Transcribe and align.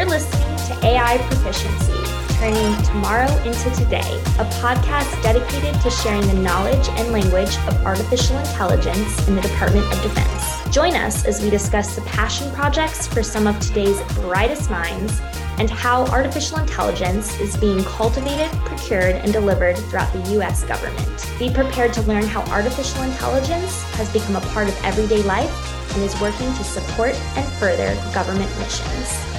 You're 0.00 0.08
listening 0.08 0.56
to 0.56 0.86
AI 0.86 1.18
Proficiency, 1.18 1.92
turning 2.38 2.82
tomorrow 2.84 3.30
into 3.44 3.70
today, 3.74 4.18
a 4.38 4.46
podcast 4.62 5.22
dedicated 5.22 5.78
to 5.82 5.90
sharing 5.90 6.26
the 6.26 6.32
knowledge 6.32 6.88
and 6.92 7.12
language 7.12 7.54
of 7.68 7.76
artificial 7.84 8.38
intelligence 8.38 9.28
in 9.28 9.36
the 9.36 9.42
Department 9.42 9.84
of 9.92 10.00
Defense. 10.00 10.74
Join 10.74 10.94
us 10.94 11.26
as 11.26 11.42
we 11.42 11.50
discuss 11.50 11.94
the 11.94 12.00
passion 12.00 12.50
projects 12.52 13.06
for 13.06 13.22
some 13.22 13.46
of 13.46 13.60
today's 13.60 14.00
brightest 14.14 14.70
minds 14.70 15.20
and 15.58 15.68
how 15.68 16.06
artificial 16.06 16.56
intelligence 16.60 17.38
is 17.38 17.58
being 17.58 17.84
cultivated, 17.84 18.50
procured, 18.60 19.16
and 19.16 19.34
delivered 19.34 19.76
throughout 19.76 20.10
the 20.14 20.30
U.S. 20.30 20.64
government. 20.64 21.30
Be 21.38 21.52
prepared 21.52 21.92
to 21.92 22.02
learn 22.04 22.22
how 22.22 22.40
artificial 22.50 23.02
intelligence 23.02 23.82
has 23.96 24.10
become 24.14 24.36
a 24.36 24.40
part 24.54 24.66
of 24.66 24.82
everyday 24.82 25.22
life 25.24 25.92
and 25.92 26.02
is 26.02 26.18
working 26.22 26.50
to 26.54 26.64
support 26.64 27.14
and 27.36 27.46
further 27.58 27.94
government 28.14 28.50
missions. 28.58 29.29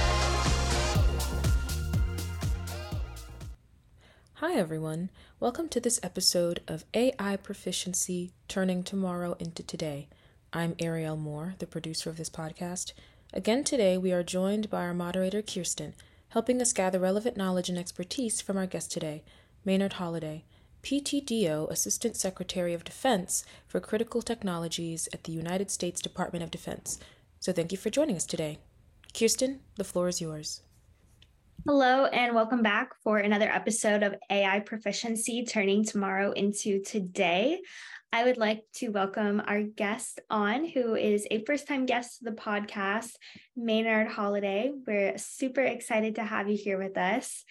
Hi, 4.52 4.58
everyone. 4.58 5.08
Welcome 5.40 5.70
to 5.70 5.80
this 5.80 5.98
episode 6.02 6.60
of 6.68 6.84
AI 6.92 7.36
Proficiency 7.36 8.32
Turning 8.48 8.82
Tomorrow 8.82 9.34
into 9.38 9.62
Today. 9.62 10.08
I'm 10.52 10.76
Ariel 10.78 11.16
Moore, 11.16 11.54
the 11.58 11.66
producer 11.66 12.10
of 12.10 12.18
this 12.18 12.28
podcast. 12.28 12.92
Again, 13.32 13.64
today 13.64 13.96
we 13.96 14.12
are 14.12 14.22
joined 14.22 14.68
by 14.68 14.82
our 14.82 14.92
moderator, 14.92 15.40
Kirsten 15.40 15.94
helping 16.28 16.60
us 16.60 16.74
gather 16.74 16.98
relevant 16.98 17.34
knowledge 17.34 17.70
and 17.70 17.78
expertise 17.78 18.42
from 18.42 18.58
our 18.58 18.66
guest 18.66 18.92
today, 18.92 19.22
Maynard 19.64 19.94
Holliday, 19.94 20.44
PTDO 20.82 21.70
Assistant 21.70 22.16
Secretary 22.16 22.74
of 22.74 22.84
Defense 22.84 23.46
for 23.66 23.80
Critical 23.80 24.20
Technologies 24.20 25.08
at 25.14 25.24
the 25.24 25.32
United 25.32 25.70
States 25.70 26.02
Department 26.02 26.44
of 26.44 26.50
Defense. 26.50 26.98
So 27.40 27.54
thank 27.54 27.72
you 27.72 27.78
for 27.78 27.88
joining 27.88 28.16
us 28.16 28.26
today. 28.26 28.58
Kirsten, 29.18 29.60
the 29.76 29.84
floor 29.84 30.08
is 30.08 30.20
yours. 30.20 30.60
Hello, 31.64 32.06
and 32.06 32.34
welcome 32.34 32.60
back 32.60 32.90
for 33.04 33.18
another 33.18 33.48
episode 33.48 34.02
of 34.02 34.16
AI 34.28 34.58
Proficiency 34.58 35.44
Turning 35.44 35.84
Tomorrow 35.84 36.32
into 36.32 36.82
Today. 36.82 37.60
I 38.12 38.24
would 38.24 38.36
like 38.36 38.64
to 38.74 38.88
welcome 38.88 39.40
our 39.46 39.62
guest 39.62 40.18
on, 40.28 40.66
who 40.66 40.96
is 40.96 41.24
a 41.30 41.44
first 41.44 41.68
time 41.68 41.86
guest 41.86 42.18
to 42.18 42.24
the 42.24 42.32
podcast, 42.32 43.12
Maynard 43.56 44.08
Holliday. 44.08 44.72
We're 44.84 45.16
super 45.18 45.60
excited 45.60 46.16
to 46.16 46.24
have 46.24 46.48
you 46.48 46.56
here 46.56 46.78
with 46.82 46.98
us. 46.98 47.44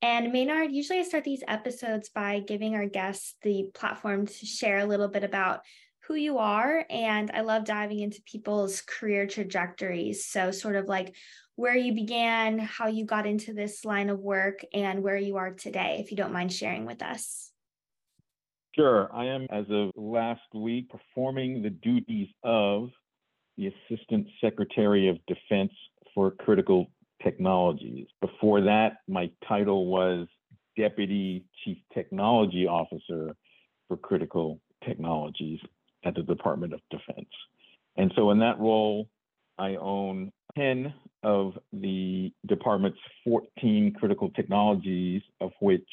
And 0.00 0.32
Maynard, 0.32 0.70
usually 0.70 1.00
I 1.00 1.02
start 1.02 1.24
these 1.24 1.42
episodes 1.48 2.08
by 2.08 2.44
giving 2.46 2.76
our 2.76 2.86
guests 2.86 3.34
the 3.42 3.64
platform 3.74 4.28
to 4.28 4.46
share 4.46 4.78
a 4.78 4.86
little 4.86 5.08
bit 5.08 5.24
about 5.24 5.62
who 6.06 6.14
you 6.14 6.38
are. 6.38 6.84
And 6.88 7.32
I 7.34 7.40
love 7.40 7.64
diving 7.64 7.98
into 7.98 8.22
people's 8.22 8.80
career 8.82 9.26
trajectories. 9.26 10.24
So, 10.24 10.52
sort 10.52 10.76
of 10.76 10.86
like 10.86 11.16
where 11.56 11.74
you 11.76 11.94
began, 11.94 12.58
how 12.58 12.86
you 12.86 13.04
got 13.04 13.26
into 13.26 13.52
this 13.52 13.84
line 13.84 14.10
of 14.10 14.20
work, 14.20 14.64
and 14.72 15.02
where 15.02 15.16
you 15.16 15.36
are 15.36 15.52
today, 15.52 15.96
if 16.00 16.10
you 16.10 16.16
don't 16.16 16.32
mind 16.32 16.52
sharing 16.52 16.84
with 16.84 17.02
us. 17.02 17.50
Sure. 18.74 19.10
I 19.12 19.24
am, 19.24 19.46
as 19.50 19.64
of 19.70 19.90
last 19.96 20.42
week, 20.54 20.90
performing 20.90 21.62
the 21.62 21.70
duties 21.70 22.28
of 22.44 22.90
the 23.56 23.72
Assistant 23.90 24.26
Secretary 24.38 25.08
of 25.08 25.18
Defense 25.26 25.72
for 26.14 26.30
Critical 26.30 26.86
Technologies. 27.22 28.06
Before 28.20 28.60
that, 28.60 28.98
my 29.08 29.30
title 29.48 29.86
was 29.86 30.28
Deputy 30.76 31.46
Chief 31.64 31.78
Technology 31.94 32.66
Officer 32.66 33.34
for 33.88 33.96
Critical 33.96 34.60
Technologies 34.84 35.58
at 36.04 36.14
the 36.14 36.22
Department 36.22 36.74
of 36.74 36.80
Defense. 36.90 37.30
And 37.96 38.12
so, 38.14 38.30
in 38.30 38.38
that 38.40 38.60
role, 38.60 39.08
I 39.58 39.76
own 39.76 40.32
10 40.58 40.92
of 41.26 41.58
the 41.72 42.32
department's 42.46 42.98
14 43.24 43.94
critical 43.98 44.30
technologies, 44.30 45.22
of 45.40 45.50
which 45.60 45.88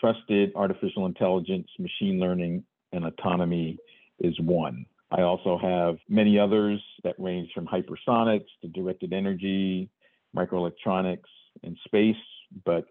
trusted 0.00 0.52
artificial 0.54 1.04
intelligence, 1.06 1.66
machine 1.80 2.20
learning, 2.20 2.62
and 2.92 3.04
autonomy 3.04 3.76
is 4.20 4.38
one. 4.38 4.86
I 5.10 5.22
also 5.22 5.58
have 5.58 5.96
many 6.08 6.38
others 6.38 6.80
that 7.02 7.16
range 7.18 7.50
from 7.54 7.66
hypersonics 7.66 8.46
to 8.62 8.68
directed 8.68 9.12
energy, 9.12 9.90
microelectronics, 10.36 11.32
and 11.64 11.76
space, 11.84 12.16
but 12.64 12.84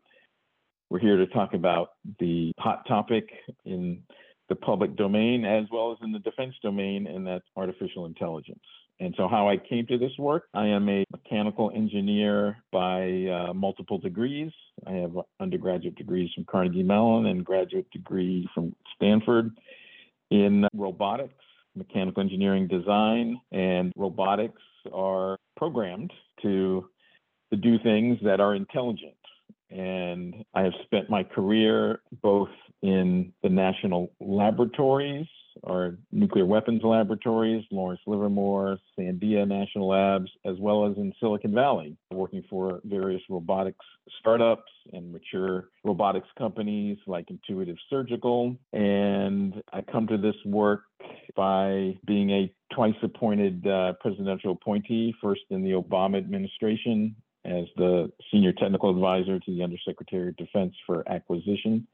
we're 0.90 1.00
here 1.00 1.18
to 1.18 1.28
talk 1.28 1.54
about 1.54 1.92
the 2.20 2.52
hot 2.60 2.86
topic 2.86 3.30
in 3.64 4.04
the 4.50 4.56
public 4.56 4.98
domain 4.98 5.46
as 5.46 5.66
well 5.72 5.94
as 5.94 5.98
in 6.04 6.12
the 6.12 6.20
defense 6.20 6.54
domain, 6.62 7.08
and 7.08 7.26
that's 7.26 7.46
artificial 7.56 8.06
intelligence. 8.06 8.60
And 9.00 9.14
so, 9.18 9.28
how 9.28 9.50
I 9.50 9.58
came 9.58 9.86
to 9.88 9.98
this 9.98 10.14
work, 10.18 10.48
I 10.54 10.68
am 10.68 10.88
a 10.88 11.04
mechanical 11.12 11.70
engineer 11.76 12.58
by 12.72 13.26
uh, 13.26 13.54
multiple 13.54 13.98
degrees. 13.98 14.52
I 14.88 14.94
have 14.94 15.18
undergraduate 15.42 15.96
degrees 15.96 16.30
from 16.34 16.46
Carnegie 16.46 16.84
Mellon 16.84 17.26
and 17.26 17.44
graduate 17.44 17.90
degree 17.92 18.48
from 18.54 18.74
Stanford 18.96 19.52
in 20.32 20.66
robotics, 20.74 21.44
mechanical 21.76 22.22
engineering 22.22 22.68
design, 22.68 23.40
and 23.52 23.92
robotics 23.98 24.62
are 24.94 25.38
programmed 25.58 26.12
to, 26.42 26.90
to 27.52 27.58
do 27.58 27.78
things 27.80 28.18
that 28.24 28.40
are 28.40 28.56
intelligent. 28.56 29.14
And 29.70 30.46
I 30.54 30.62
have 30.62 30.74
spent 30.86 31.10
my 31.10 31.24
career 31.24 32.02
both 32.22 32.50
in 32.88 33.34
the 33.44 33.50
national 33.50 34.12
laboratories 34.20 35.28
our 35.64 35.98
nuclear 36.12 36.46
weapons 36.46 36.82
laboratories, 36.84 37.64
Lawrence 37.72 38.02
Livermore, 38.06 38.78
Sandia 38.98 39.48
National 39.48 39.88
Labs, 39.88 40.30
as 40.46 40.58
well 40.60 40.86
as 40.86 40.98
in 40.98 41.14
Silicon 41.20 41.54
Valley, 41.54 41.98
working 42.12 42.44
for 42.50 42.82
various 42.84 43.22
robotics 43.30 43.86
startups 44.20 44.72
and 44.94 45.12
mature 45.12 45.70
robotics 45.84 46.28
companies 46.38 46.98
like 47.08 47.30
Intuitive 47.30 47.78
Surgical. 47.90 48.56
And 48.74 49.62
I 49.72 49.82
come 49.82 50.08
to 50.08 50.18
this 50.18 50.36
work 50.46 50.84
by 51.36 51.98
being 52.06 52.30
a 52.32 52.54
twice 52.74 52.96
appointed 53.02 53.66
uh, 53.66 53.94
presidential 54.02 54.52
appointee, 54.52 55.16
first 55.22 55.42
in 55.50 55.64
the 55.64 55.72
Obama 55.72 56.18
administration 56.18 57.16
as 57.46 57.66
the 57.78 58.12
senior 58.32 58.52
technical 58.52 58.90
advisor 58.90 59.40
to 59.40 59.56
the 59.56 59.64
Undersecretary 59.64 60.30
of 60.30 60.38
Defense 60.38 60.74
for 60.86 61.08
Acquisition, 61.08 61.88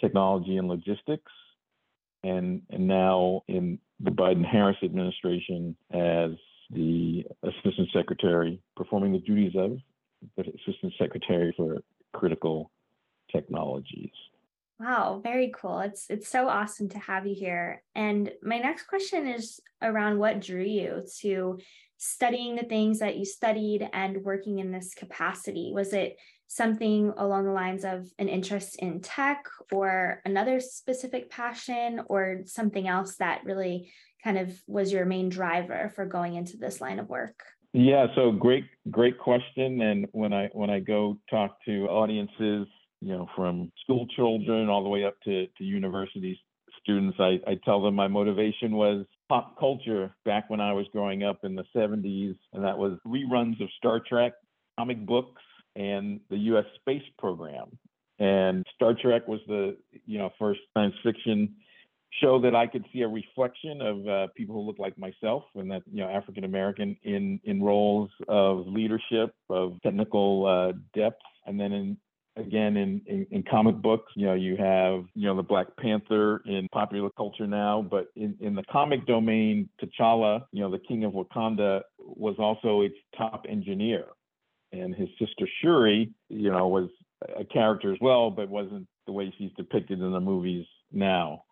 Technology, 0.00 0.56
and 0.56 0.68
Logistics 0.68 1.32
and, 2.26 2.62
and 2.70 2.86
now 2.86 3.42
in 3.48 3.78
the 4.00 4.10
Biden 4.10 4.44
Harris 4.44 4.76
administration 4.82 5.76
as 5.92 6.30
the 6.70 7.24
Assistant 7.42 7.88
Secretary, 7.92 8.60
performing 8.76 9.12
the 9.12 9.20
duties 9.20 9.52
of 9.56 9.78
the 10.36 10.42
Assistant 10.42 10.92
Secretary 10.98 11.54
for 11.56 11.78
Critical 12.12 12.70
Technologies. 13.30 14.10
Wow, 14.78 15.20
very 15.22 15.52
cool. 15.56 15.80
It's 15.80 16.06
it's 16.10 16.28
so 16.28 16.48
awesome 16.48 16.90
to 16.90 16.98
have 16.98 17.26
you 17.26 17.34
here. 17.34 17.82
And 17.94 18.30
my 18.42 18.58
next 18.58 18.88
question 18.88 19.26
is 19.26 19.58
around 19.80 20.18
what 20.18 20.42
drew 20.42 20.62
you 20.62 21.02
to 21.20 21.58
studying 21.96 22.56
the 22.56 22.64
things 22.64 22.98
that 22.98 23.16
you 23.16 23.24
studied 23.24 23.88
and 23.94 24.22
working 24.22 24.58
in 24.58 24.72
this 24.72 24.92
capacity. 24.92 25.70
Was 25.72 25.94
it 25.94 26.18
something 26.48 27.12
along 27.16 27.44
the 27.44 27.52
lines 27.52 27.84
of 27.84 28.06
an 28.18 28.28
interest 28.28 28.76
in 28.78 29.00
tech 29.00 29.44
or 29.72 30.22
another 30.24 30.60
specific 30.60 31.30
passion 31.30 32.00
or 32.08 32.42
something 32.44 32.86
else 32.86 33.16
that 33.16 33.44
really 33.44 33.90
kind 34.22 34.38
of 34.38 34.60
was 34.66 34.92
your 34.92 35.04
main 35.04 35.28
driver 35.28 35.92
for 35.94 36.06
going 36.06 36.34
into 36.34 36.56
this 36.56 36.80
line 36.80 36.98
of 36.98 37.08
work? 37.08 37.42
Yeah, 37.72 38.06
so 38.14 38.32
great, 38.32 38.64
great 38.90 39.18
question. 39.18 39.82
And 39.82 40.06
when 40.12 40.32
I 40.32 40.48
when 40.52 40.70
I 40.70 40.80
go 40.80 41.18
talk 41.28 41.58
to 41.66 41.86
audiences, 41.88 42.66
you 43.00 43.12
know, 43.12 43.28
from 43.36 43.70
school 43.82 44.06
children 44.16 44.68
all 44.68 44.82
the 44.82 44.88
way 44.88 45.04
up 45.04 45.20
to, 45.24 45.46
to 45.46 45.64
university 45.64 46.40
students, 46.80 47.18
I, 47.20 47.40
I 47.46 47.58
tell 47.64 47.82
them 47.82 47.94
my 47.94 48.08
motivation 48.08 48.76
was 48.76 49.04
pop 49.28 49.58
culture 49.58 50.14
back 50.24 50.48
when 50.48 50.60
I 50.60 50.72
was 50.72 50.86
growing 50.92 51.24
up 51.24 51.40
in 51.42 51.54
the 51.54 51.64
70s, 51.76 52.36
and 52.52 52.64
that 52.64 52.78
was 52.78 52.98
reruns 53.06 53.60
of 53.60 53.68
Star 53.76 54.00
Trek, 54.00 54.32
comic 54.78 55.04
books, 55.04 55.42
and 55.76 56.20
the 56.30 56.38
U.S. 56.38 56.64
space 56.80 57.02
program. 57.18 57.78
And 58.18 58.64
Star 58.74 58.94
Trek 59.00 59.28
was 59.28 59.40
the 59.46 59.76
you 60.06 60.18
know 60.18 60.30
first 60.38 60.60
science 60.74 60.94
fiction 61.02 61.54
show 62.22 62.40
that 62.40 62.54
I 62.54 62.66
could 62.66 62.84
see 62.92 63.02
a 63.02 63.08
reflection 63.08 63.82
of 63.82 64.08
uh, 64.08 64.26
people 64.34 64.54
who 64.54 64.62
look 64.62 64.78
like 64.78 64.96
myself, 64.96 65.44
and 65.54 65.70
that 65.70 65.82
you 65.92 66.02
know 66.02 66.08
African 66.08 66.44
American 66.44 66.96
in 67.02 67.40
in 67.44 67.62
roles 67.62 68.10
of 68.26 68.66
leadership, 68.66 69.34
of 69.50 69.74
technical 69.82 70.46
uh, 70.46 70.72
depth, 70.94 71.20
and 71.46 71.60
then 71.60 71.72
in 71.72 71.96
again 72.36 72.76
in, 72.76 73.00
in, 73.06 73.26
in 73.30 73.42
comic 73.42 73.76
books 73.76 74.12
you 74.14 74.26
know 74.26 74.34
you 74.34 74.56
have 74.56 75.04
you 75.14 75.26
know 75.26 75.34
the 75.34 75.42
black 75.42 75.66
panther 75.78 76.42
in 76.44 76.68
popular 76.72 77.08
culture 77.16 77.46
now 77.46 77.84
but 77.90 78.08
in, 78.14 78.36
in 78.40 78.54
the 78.54 78.62
comic 78.70 79.06
domain 79.06 79.68
t'challa 79.82 80.44
you 80.52 80.60
know 80.60 80.70
the 80.70 80.78
king 80.78 81.04
of 81.04 81.12
wakanda 81.12 81.80
was 81.98 82.34
also 82.38 82.82
its 82.82 82.96
top 83.16 83.46
engineer 83.48 84.04
and 84.80 84.94
his 84.94 85.08
sister 85.18 85.48
Shuri, 85.62 86.10
you 86.28 86.50
know, 86.50 86.68
was 86.68 86.88
a 87.38 87.44
character 87.44 87.92
as 87.92 87.98
well, 88.00 88.30
but 88.30 88.48
wasn't 88.48 88.86
the 89.06 89.12
way 89.12 89.32
she's 89.38 89.52
depicted 89.56 90.00
in 90.00 90.12
the 90.12 90.20
movies 90.20 90.66
now. 90.92 91.42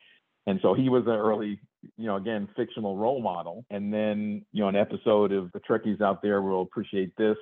And 0.46 0.60
so 0.62 0.74
he 0.74 0.88
was 0.88 1.04
an 1.06 1.14
early, 1.14 1.60
you 1.96 2.06
know, 2.06 2.16
again, 2.16 2.48
fictional 2.56 2.96
role 2.96 3.22
model. 3.22 3.64
And 3.70 3.92
then, 3.92 4.44
you 4.52 4.62
know, 4.62 4.68
an 4.68 4.76
episode 4.76 5.32
of 5.32 5.50
the 5.52 5.60
Trekkies 5.60 6.00
out 6.00 6.22
there 6.22 6.42
will 6.42 6.62
appreciate 6.62 7.16
this 7.16 7.36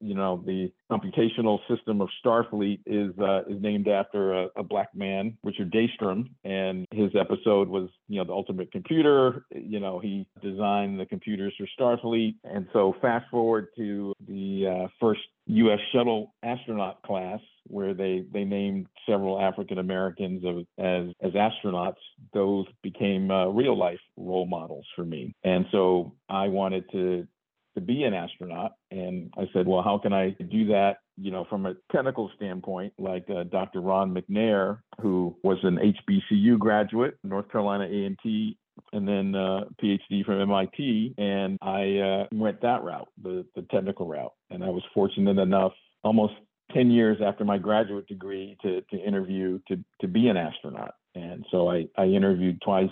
you 0.00 0.14
know, 0.14 0.42
the 0.44 0.70
computational 0.90 1.58
system 1.68 2.00
of 2.00 2.08
Starfleet 2.24 2.80
is 2.86 3.12
uh, 3.18 3.42
is 3.48 3.60
named 3.60 3.88
after 3.88 4.32
a, 4.32 4.48
a, 4.56 4.62
black 4.62 4.94
man, 4.94 5.36
Richard 5.42 5.72
Daystrom, 5.72 6.30
and 6.44 6.86
his 6.92 7.10
episode 7.18 7.68
was, 7.68 7.88
you 8.08 8.18
know, 8.18 8.24
the 8.24 8.32
ultimate 8.32 8.72
computer. 8.72 9.44
You 9.54 9.80
know, 9.80 9.98
he 9.98 10.26
designed 10.42 10.98
the 10.98 11.06
computers 11.06 11.54
for 11.56 11.66
Starfleet, 11.78 12.36
and 12.44 12.66
so 12.72 12.94
fast 13.00 13.26
forward 13.30 13.68
to 13.76 14.12
the 14.26 14.84
uh, 14.84 14.88
first 15.00 15.20
U.S. 15.46 15.80
shuttle 15.92 16.34
astronaut 16.42 17.02
class, 17.02 17.40
where 17.68 17.94
they 17.94 18.24
they 18.32 18.44
named 18.44 18.86
several 19.08 19.40
African 19.40 19.78
Americans 19.78 20.44
as 20.78 21.14
as 21.22 21.32
astronauts. 21.32 21.96
Those 22.32 22.66
became 22.82 23.30
uh, 23.30 23.46
real 23.46 23.76
life 23.76 24.00
role 24.16 24.46
models 24.46 24.86
for 24.96 25.04
me, 25.04 25.34
and 25.44 25.66
so 25.72 26.14
I 26.28 26.48
wanted 26.48 26.90
to 26.92 27.26
to 27.74 27.80
be 27.80 28.02
an 28.04 28.14
astronaut. 28.14 28.72
And 28.90 29.32
I 29.38 29.48
said, 29.52 29.66
well, 29.66 29.82
how 29.82 29.98
can 29.98 30.12
I 30.12 30.30
do 30.30 30.66
that? 30.66 30.98
You 31.16 31.30
know, 31.30 31.46
from 31.48 31.66
a 31.66 31.74
technical 31.92 32.30
standpoint, 32.36 32.92
like 32.98 33.26
uh, 33.30 33.44
Dr. 33.44 33.80
Ron 33.80 34.14
McNair, 34.14 34.80
who 35.00 35.36
was 35.42 35.58
an 35.62 35.78
HBCU 35.78 36.58
graduate, 36.58 37.18
North 37.22 37.50
Carolina 37.50 37.84
A&T 37.84 38.56
and 38.92 39.06
then 39.06 39.34
uh, 39.34 39.64
PhD 39.82 40.24
from 40.24 40.40
MIT, 40.40 41.14
and 41.18 41.58
I 41.62 41.98
uh, 41.98 42.26
went 42.32 42.60
that 42.62 42.82
route, 42.82 43.08
the 43.22 43.44
the 43.54 43.62
technical 43.70 44.06
route. 44.06 44.32
And 44.50 44.64
I 44.64 44.68
was 44.68 44.82
fortunate 44.94 45.38
enough, 45.38 45.72
almost 46.02 46.34
10 46.72 46.90
years 46.90 47.18
after 47.24 47.44
my 47.44 47.58
graduate 47.58 48.06
degree, 48.06 48.56
to 48.62 48.82
to 48.90 48.96
interview 48.96 49.58
to 49.68 49.82
to 50.00 50.08
be 50.08 50.28
an 50.28 50.36
astronaut. 50.36 50.94
And 51.14 51.44
so 51.50 51.70
I 51.70 51.88
I 51.96 52.04
interviewed 52.06 52.60
twice 52.62 52.90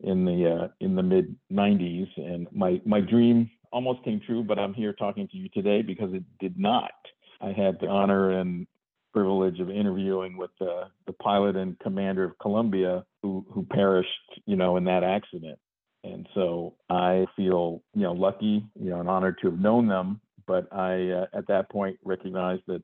in 0.00 0.24
the 0.24 0.64
uh, 0.64 0.68
in 0.80 0.94
the 0.94 1.02
mid 1.02 1.36
90s, 1.52 2.08
and 2.16 2.46
my 2.52 2.80
my 2.84 3.00
dream 3.00 3.50
almost 3.72 4.04
came 4.04 4.20
true. 4.20 4.42
But 4.42 4.58
I'm 4.58 4.74
here 4.74 4.92
talking 4.92 5.28
to 5.28 5.36
you 5.36 5.48
today 5.50 5.82
because 5.82 6.12
it 6.12 6.24
did 6.40 6.58
not. 6.58 6.92
I 7.40 7.52
had 7.52 7.78
the 7.80 7.86
honor 7.86 8.32
and 8.32 8.66
privilege 9.12 9.58
of 9.60 9.70
interviewing 9.70 10.36
with 10.36 10.50
the, 10.60 10.84
the 11.06 11.12
pilot 11.14 11.56
and 11.56 11.78
commander 11.80 12.24
of 12.24 12.38
Columbia 12.38 13.04
who, 13.22 13.44
who 13.50 13.64
perished, 13.64 14.08
you 14.46 14.56
know, 14.56 14.76
in 14.76 14.84
that 14.84 15.02
accident. 15.02 15.58
And 16.04 16.28
so 16.34 16.74
I 16.88 17.26
feel, 17.36 17.82
you 17.94 18.02
know, 18.02 18.12
lucky, 18.12 18.64
you 18.78 18.90
know, 18.90 19.00
and 19.00 19.08
honored 19.08 19.38
to 19.42 19.50
have 19.50 19.58
known 19.58 19.88
them. 19.88 20.20
But 20.46 20.72
I, 20.72 21.10
uh, 21.10 21.26
at 21.34 21.48
that 21.48 21.70
point, 21.70 21.98
recognized 22.04 22.62
that 22.68 22.82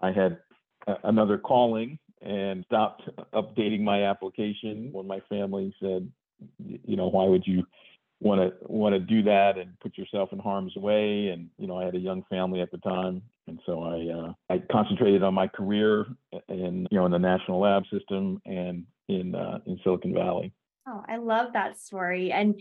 I 0.00 0.12
had 0.12 0.38
a- 0.86 0.98
another 1.04 1.38
calling 1.38 1.98
and 2.22 2.64
stopped 2.64 3.08
updating 3.32 3.82
my 3.82 4.04
application 4.04 4.90
when 4.92 5.06
my 5.06 5.20
family 5.28 5.74
said, 5.80 6.10
you 6.58 6.96
know, 6.96 7.08
why 7.08 7.24
would 7.24 7.46
you 7.46 7.66
want 8.20 8.40
to 8.40 8.66
want 8.66 8.94
to 8.94 8.98
do 8.98 9.22
that 9.22 9.58
and 9.58 9.78
put 9.80 9.96
yourself 9.98 10.32
in 10.32 10.38
harm's 10.38 10.74
way? 10.76 11.28
And 11.28 11.50
you 11.58 11.66
know, 11.66 11.78
I 11.78 11.84
had 11.84 11.94
a 11.94 11.98
young 11.98 12.24
family 12.30 12.60
at 12.60 12.70
the 12.70 12.78
time, 12.78 13.22
and 13.46 13.60
so 13.66 13.82
I 13.82 14.12
uh, 14.12 14.32
I 14.50 14.62
concentrated 14.70 15.22
on 15.22 15.34
my 15.34 15.48
career 15.48 16.06
in 16.48 16.86
you 16.90 16.98
know 16.98 17.06
in 17.06 17.12
the 17.12 17.18
national 17.18 17.60
lab 17.60 17.84
system 17.90 18.40
and 18.46 18.84
in 19.08 19.34
uh, 19.34 19.58
in 19.66 19.78
Silicon 19.84 20.14
Valley. 20.14 20.52
Oh, 20.88 21.02
I 21.08 21.16
love 21.16 21.52
that 21.52 21.78
story. 21.78 22.30
And 22.32 22.60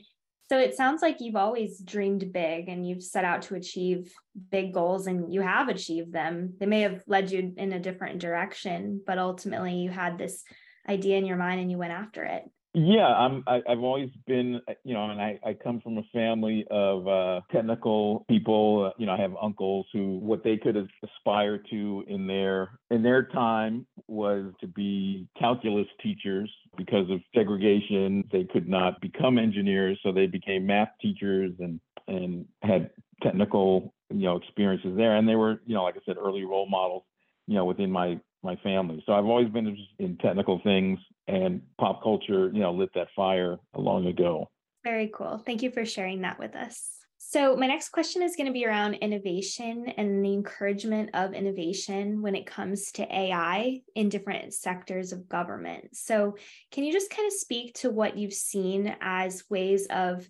so 0.50 0.60
it 0.60 0.76
sounds 0.76 1.02
like 1.02 1.18
you've 1.20 1.36
always 1.36 1.80
dreamed 1.80 2.32
big 2.32 2.70
and 2.70 2.88
you've 2.88 3.04
set 3.04 3.26
out 3.26 3.44
to 3.44 3.56
achieve 3.56 4.14
big 4.52 4.74
goals 4.74 5.08
and 5.08 5.34
you 5.34 5.42
have 5.42 5.70
achieved 5.70 6.14
them. 6.14 6.54
They 6.60 6.68
may 6.68 6.82
have 6.82 7.02
led 7.08 7.32
you 7.32 7.54
in 7.58 7.74
a 7.74 7.80
different 7.80 8.20
direction, 8.20 9.02
but 9.06 9.18
ultimately 9.18 9.76
you 9.76 9.90
had 9.90 10.18
this 10.18 10.44
idea 10.88 11.18
in 11.18 11.26
your 11.26 11.38
mind 11.38 11.62
and 11.62 11.72
you 11.72 11.80
went 11.80 11.94
after 11.94 12.24
it. 12.24 12.44
Yeah, 12.78 13.08
I'm. 13.08 13.42
I, 13.48 13.62
have 13.68 13.80
always 13.80 14.10
been, 14.28 14.60
you 14.84 14.94
know, 14.94 15.10
and 15.10 15.22
I, 15.22 15.40
I 15.46 15.54
come 15.54 15.80
from 15.80 15.98
a 15.98 16.04
family 16.12 16.66
of 16.70 17.08
uh, 17.08 17.40
technical 17.50 18.26
people. 18.28 18.88
Uh, 18.88 18.94
you 19.00 19.06
know, 19.06 19.14
I 19.14 19.18
have 19.18 19.32
uncles 19.42 19.86
who 19.94 20.18
what 20.18 20.44
they 20.44 20.58
could 20.58 20.76
aspire 21.02 21.58
to 21.70 22.04
in 22.10 22.28
their 22.28 22.72
in 22.92 23.02
their 23.02 23.24
time 23.28 23.88
was 24.08 24.52
to 24.60 24.68
be 24.68 25.26
calculus 25.40 25.88
teachers 26.04 26.52
because 26.76 27.10
of 27.10 27.22
segregation. 27.34 28.26
They 28.30 28.44
could 28.44 28.68
not 28.68 29.00
become 29.00 29.40
engineers, 29.40 29.98
so 30.04 30.12
they 30.12 30.28
became 30.28 30.66
math 30.66 30.90
teachers 31.02 31.54
and 31.60 31.80
and 32.10 32.46
had 32.62 32.90
technical 33.24 33.94
you 34.10 34.26
know 34.26 34.36
experiences 34.36 34.98
there. 34.98 35.16
And 35.16 35.26
they 35.26 35.36
were, 35.36 35.62
you 35.66 35.76
know, 35.76 35.84
like 35.84 35.96
I 35.96 36.02
said, 36.06 36.18
early 36.18 36.44
role 36.44 36.68
models, 36.68 37.04
you 37.48 37.56
know, 37.56 37.64
within 37.64 37.90
my 37.90 38.20
my 38.46 38.56
family. 38.58 39.04
So 39.06 39.14
I've 39.14 39.26
always 39.26 39.50
been 39.50 39.78
in 40.00 40.18
technical 40.18 40.62
things 40.64 41.00
and 41.28 41.62
pop 41.80 42.02
culture, 42.02 42.50
you 42.54 42.62
know, 42.62 42.72
lit 42.72 42.92
that 42.96 43.08
fire 43.16 43.58
long 43.76 44.08
ago. 44.08 44.50
Very 44.84 45.12
cool. 45.14 45.40
Thank 45.40 45.64
you 45.64 45.72
for 45.72 45.86
sharing 45.86 46.22
that 46.22 46.40
with 46.40 46.56
us. 46.56 46.92
So, 47.18 47.56
my 47.56 47.66
next 47.66 47.90
question 47.90 48.22
is 48.22 48.36
going 48.36 48.46
to 48.46 48.54
be 48.54 48.68
around 48.68 48.94
innovation 48.96 49.88
and 49.98 50.24
the 50.24 50.34
encouragement 50.34 51.10
of 51.16 51.34
innovation 51.34 52.22
when 52.22 52.36
it 52.36 52.46
comes 52.46 52.92
to 52.94 53.14
AI 53.14 53.82
in 53.96 54.10
different 54.10 54.54
sectors 54.54 55.12
of 55.12 55.28
government. 55.28 55.96
So, 55.96 56.36
can 56.72 56.84
you 56.84 56.94
just 56.94 57.10
kind 57.10 57.26
of 57.26 57.34
speak 57.34 57.74
to 57.80 57.90
what 57.90 58.16
you've 58.16 58.34
seen 58.34 58.96
as 59.02 59.44
ways 59.50 59.88
of 59.90 60.30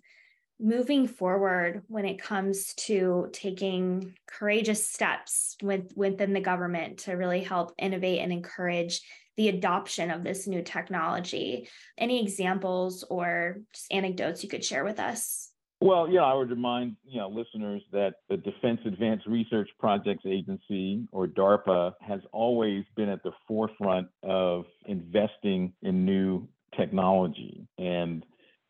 moving 0.58 1.06
forward 1.06 1.82
when 1.88 2.04
it 2.04 2.20
comes 2.20 2.74
to 2.74 3.28
taking 3.32 4.14
courageous 4.26 4.88
steps 4.88 5.56
with, 5.62 5.92
within 5.94 6.32
the 6.32 6.40
government 6.40 6.98
to 6.98 7.12
really 7.12 7.42
help 7.42 7.72
innovate 7.78 8.20
and 8.20 8.32
encourage 8.32 9.02
the 9.36 9.48
adoption 9.48 10.10
of 10.10 10.24
this 10.24 10.46
new 10.46 10.62
technology. 10.62 11.68
Any 11.98 12.22
examples 12.22 13.04
or 13.04 13.58
just 13.72 13.92
anecdotes 13.92 14.42
you 14.42 14.48
could 14.48 14.64
share 14.64 14.84
with 14.84 14.98
us? 14.98 15.52
Well, 15.80 16.08
yeah, 16.08 16.22
I 16.22 16.32
would 16.32 16.48
remind 16.48 16.96
you 17.04 17.18
know 17.18 17.28
listeners 17.28 17.82
that 17.92 18.14
the 18.30 18.38
Defense 18.38 18.80
Advanced 18.86 19.26
Research 19.26 19.68
Projects 19.78 20.24
Agency, 20.26 21.06
or 21.12 21.26
DARPA, 21.26 21.92
has 22.00 22.20
always 22.32 22.84
been 22.96 23.10
at 23.10 23.22
the 23.22 23.32
forefront 23.46 24.08
of 24.22 24.64
investing 24.86 25.74
in 25.82 26.06
new 26.06 26.48
technology. 26.74 27.66
And 27.76 28.24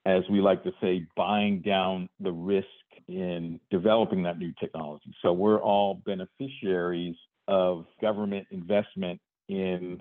as 0.06 0.22
we 0.30 0.40
like 0.40 0.62
to 0.62 0.72
say, 0.80 1.04
buying 1.16 1.60
down 1.62 2.08
the 2.20 2.30
risk 2.30 2.66
in 3.08 3.58
developing 3.70 4.22
that 4.22 4.38
new 4.38 4.52
technology. 4.60 5.12
So 5.20 5.32
we're 5.32 5.60
all 5.60 6.00
beneficiaries 6.06 7.16
of 7.48 7.86
government 8.00 8.46
investment 8.52 9.20
in 9.48 10.00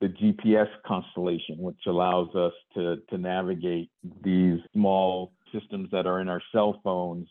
the 0.00 0.08
GPS 0.08 0.68
constellation, 0.86 1.58
which 1.58 1.78
allows 1.86 2.32
us 2.36 2.52
to, 2.74 2.96
to 3.10 3.18
navigate 3.18 3.90
these 4.22 4.60
small 4.72 5.32
systems 5.52 5.88
that 5.90 6.06
are 6.06 6.20
in 6.20 6.28
our 6.28 6.42
cell 6.52 6.80
phones 6.84 7.28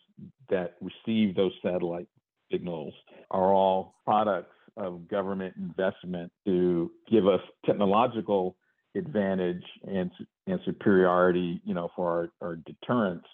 that 0.50 0.76
receive 0.80 1.34
those 1.34 1.52
satellite 1.62 2.08
signals, 2.50 2.92
are 3.30 3.54
all 3.54 3.94
products 4.04 4.54
of 4.76 5.08
government 5.08 5.54
investment 5.56 6.30
to 6.46 6.90
give 7.10 7.26
us 7.26 7.40
technological 7.64 8.56
advantage 8.94 9.62
and 9.86 10.10
and 10.46 10.60
superiority, 10.64 11.60
you 11.64 11.74
know, 11.74 11.90
for 11.94 12.30
our, 12.40 12.48
our 12.48 12.56
deterrence, 12.56 13.24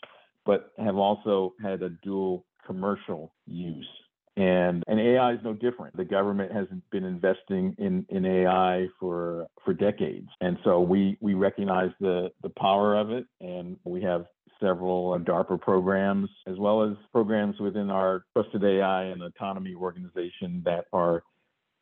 but 0.44 0.72
have 0.78 0.96
also 0.96 1.54
had 1.62 1.82
a 1.82 1.90
dual 2.02 2.44
commercial 2.66 3.32
use. 3.46 3.88
And 4.36 4.84
and 4.86 5.00
AI 5.00 5.32
is 5.32 5.40
no 5.42 5.52
different. 5.52 5.96
The 5.96 6.04
government 6.04 6.52
has 6.52 6.66
been 6.92 7.04
investing 7.04 7.74
in, 7.78 8.06
in 8.08 8.24
AI 8.24 8.86
for 9.00 9.48
for 9.64 9.74
decades, 9.74 10.28
and 10.40 10.56
so 10.62 10.80
we 10.80 11.18
we 11.20 11.34
recognize 11.34 11.90
the 12.00 12.30
the 12.42 12.50
power 12.50 12.96
of 12.96 13.10
it, 13.10 13.26
and 13.40 13.76
we 13.84 14.00
have 14.02 14.26
several 14.60 15.18
DARPA 15.18 15.60
programs 15.60 16.28
as 16.46 16.56
well 16.56 16.82
as 16.82 16.96
programs 17.12 17.58
within 17.58 17.90
our 17.90 18.24
Trusted 18.32 18.64
AI 18.64 19.04
and 19.04 19.22
Autonomy 19.22 19.74
organization 19.74 20.62
that 20.64 20.84
are 20.92 21.22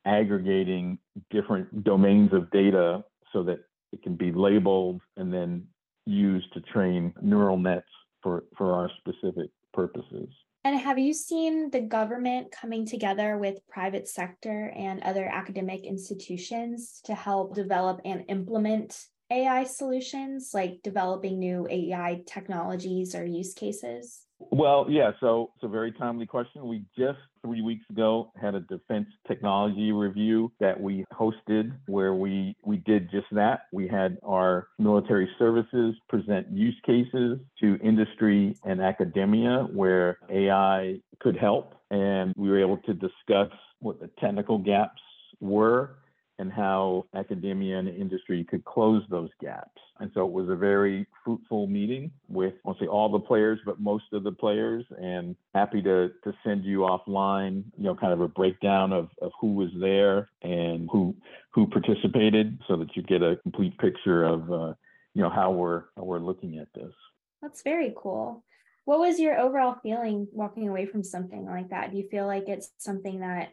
aggregating 0.06 0.99
different 1.30 1.85
domains 1.85 2.33
of 2.33 2.50
data 2.50 3.04
so 3.33 3.42
that 3.45 3.59
it 3.92 4.02
can 4.02 4.16
be 4.16 4.33
labeled 4.33 5.00
and 5.16 5.33
then 5.33 5.66
used 6.06 6.52
to 6.54 6.61
train 6.61 7.12
neural 7.21 7.56
nets 7.56 7.87
for, 8.23 8.45
for 8.56 8.73
our 8.73 8.90
specific 8.99 9.50
purposes. 9.73 10.28
And 10.64 10.78
have 10.80 10.99
you 10.99 11.12
seen 11.12 11.71
the 11.71 11.80
government 11.80 12.50
coming 12.50 12.87
together 12.87 13.38
with 13.38 13.66
private 13.68 14.09
sector 14.09 14.73
and 14.76 15.00
other 15.02 15.25
academic 15.25 15.85
institutions 15.85 17.00
to 17.04 17.14
help 17.14 17.54
develop 17.54 18.00
and 18.04 18.25
implement 18.28 19.06
AI 19.30 19.64
solutions, 19.64 20.50
like 20.54 20.80
developing 20.83 21.38
new 21.38 21.66
AI 21.71 22.23
technologies 22.26 23.14
or 23.14 23.25
use 23.25 23.54
cases? 23.54 24.26
Well, 24.38 24.87
yeah, 24.88 25.12
so 25.21 25.52
it's 25.54 25.64
a 25.64 25.68
very 25.68 25.92
timely 25.92 26.26
question. 26.26 26.66
We 26.66 26.85
just 26.99 27.18
three 27.47 27.62
weeks 27.62 27.85
ago 27.91 28.33
had 28.41 28.55
a 28.55 28.61
defense 28.61 29.07
technology 29.26 29.93
review 29.93 30.50
that 30.59 30.81
we 30.81 31.05
hosted 31.12 31.73
where 31.87 32.15
we, 32.15 32.57
we 32.65 32.79
did 32.79 33.11
just 33.11 33.26
that. 33.33 33.62
We 33.73 33.87
had 33.87 34.19
our 34.25 34.69
military 34.79 35.29
services 35.38 35.95
present 36.09 36.50
use 36.50 36.76
cases 36.85 37.38
to 37.61 37.79
industry 37.83 38.57
and 38.65 38.81
academia 38.81 39.69
where 39.73 40.19
AI 40.29 41.00
could 41.21 41.37
help. 41.37 41.75
And 41.91 42.35
we 42.37 42.49
were 42.49 42.61
able 42.61 42.79
to 42.79 42.95
discuss 42.95 43.50
what 43.79 44.00
the 44.00 44.11
technical 44.19 44.59
gaps 44.59 45.00
were 45.41 45.97
and 46.38 46.52
how 46.52 47.07
academia 47.14 47.78
and 47.78 47.88
industry 47.88 48.45
could 48.45 48.64
close 48.64 49.02
those 49.09 49.31
gaps. 49.40 49.81
And 50.00 50.11
so 50.12 50.26
it 50.26 50.33
was 50.33 50.50
a 50.50 50.55
very 50.55 51.07
fruitful 51.25 51.66
meeting 51.66 52.11
with, 52.28 52.52
I 52.52 52.59
won't 52.64 52.78
say 52.78 52.87
all 52.87 53.11
the 53.11 53.19
players, 53.19 53.59
but 53.64 53.81
most 53.81 54.05
of 54.12 54.23
the 54.23 54.33
players, 54.33 54.85
and 55.00 55.35
happy 55.55 55.81
to, 55.83 56.11
to 56.25 56.35
send 56.45 56.64
you 56.64 56.81
offline, 56.81 57.64
you 57.78 57.85
know, 57.85 57.95
kind 57.95 58.12
of 58.12 58.21
a 58.21 58.28
breakdown 58.28 58.93
of, 58.93 59.09
of 59.23 59.33
who 59.40 59.55
was 59.55 59.71
there 59.81 60.28
and 60.43 60.88
who 60.93 61.16
who 61.52 61.66
participated 61.66 62.59
so 62.69 62.76
that 62.76 62.95
you 62.95 63.02
get 63.02 63.23
a 63.23 63.37
complete 63.37 63.78
picture 63.78 64.25
of, 64.25 64.52
uh, 64.52 64.75
you 65.14 65.23
know, 65.23 65.31
how 65.31 65.50
we're, 65.50 65.85
how 65.97 66.02
we're 66.02 66.19
looking 66.19 66.59
at 66.59 66.69
this. 66.75 66.93
That's 67.40 67.62
very 67.62 67.95
cool. 67.97 68.45
What 68.85 68.99
was 68.99 69.19
your 69.19 69.40
overall 69.40 69.76
feeling 69.83 70.28
walking 70.33 70.69
away 70.69 70.85
from 70.85 71.02
something 71.02 71.47
like 71.47 71.71
that? 71.71 71.93
Do 71.93 71.97
you 71.97 72.07
feel 72.11 72.26
like 72.26 72.47
it's 72.47 72.69
something 72.76 73.21
that 73.21 73.49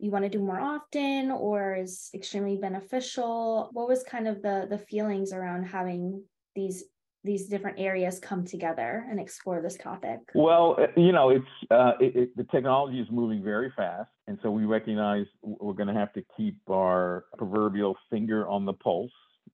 you 0.00 0.10
want 0.10 0.24
to 0.24 0.30
do 0.30 0.40
more 0.40 0.60
often 0.60 1.30
or 1.30 1.74
is 1.74 2.10
extremely 2.14 2.56
beneficial? 2.56 3.70
What 3.72 3.88
was 3.88 4.02
kind 4.02 4.26
of 4.26 4.42
the 4.42 4.66
the 4.68 4.78
feelings 4.78 5.32
around 5.32 5.64
having 5.64 6.24
these 6.54 6.84
these 7.22 7.48
different 7.48 7.78
areas 7.78 8.18
come 8.18 8.46
together 8.46 9.04
and 9.10 9.20
explore 9.20 9.60
this 9.60 9.76
topic? 9.76 10.20
Well 10.34 10.76
uh, 10.78 10.86
you 10.96 11.12
know 11.12 11.30
it's 11.30 11.70
uh, 11.70 11.92
it, 12.00 12.16
it, 12.16 12.36
the 12.36 12.44
technology 12.44 13.00
is 13.00 13.08
moving 13.10 13.42
very 13.42 13.72
fast 13.76 14.10
and 14.26 14.38
so 14.42 14.50
we 14.50 14.64
recognize 14.64 15.26
we're 15.42 15.74
going 15.74 15.88
to 15.88 15.94
have 15.94 16.12
to 16.14 16.22
keep 16.36 16.56
our 16.70 17.24
proverbial 17.36 17.96
finger 18.10 18.48
on 18.48 18.64
the 18.64 18.72
pulse 18.72 19.12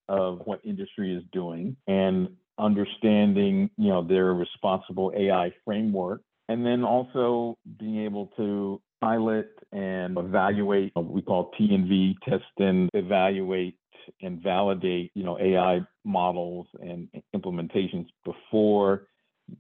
of 0.09 0.41
what 0.45 0.61
industry 0.65 1.15
is 1.15 1.25
doing 1.33 1.77
and 1.89 2.29
understanding 2.59 3.69
you 3.77 3.89
know 3.89 4.03
their 4.03 4.33
responsible 4.33 5.13
ai 5.17 5.53
framework 5.65 6.23
and 6.49 6.65
then 6.65 6.85
also 6.85 7.59
being 7.79 8.05
able 8.05 8.31
to 8.37 8.81
pilot 9.01 9.51
and 9.73 10.17
evaluate 10.19 10.93
what 10.95 11.07
we 11.07 11.23
call 11.23 11.51
T 11.59 11.75
and 11.75 11.89
V 11.89 12.17
test 12.29 12.45
and 12.59 12.89
evaluate 12.95 13.77
and 14.23 14.43
validate, 14.43 15.11
you 15.15 15.25
know, 15.25 15.39
AI 15.39 15.81
models 16.05 16.67
and 16.81 17.09
implementations 17.35 18.07
before, 18.25 19.09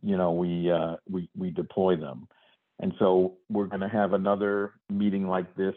you 0.02 0.16
know, 0.16 0.32
we 0.32 0.70
uh, 0.70 0.96
we 1.08 1.28
we 1.36 1.50
deploy 1.50 1.96
them. 1.96 2.28
And 2.78 2.92
so 2.98 3.38
we're 3.48 3.66
going 3.66 3.80
to 3.80 3.88
have 3.88 4.12
another 4.12 4.74
meeting 4.90 5.26
like 5.26 5.54
this 5.56 5.74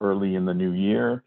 early 0.00 0.34
in 0.34 0.46
the 0.46 0.54
new 0.54 0.72
year. 0.72 1.24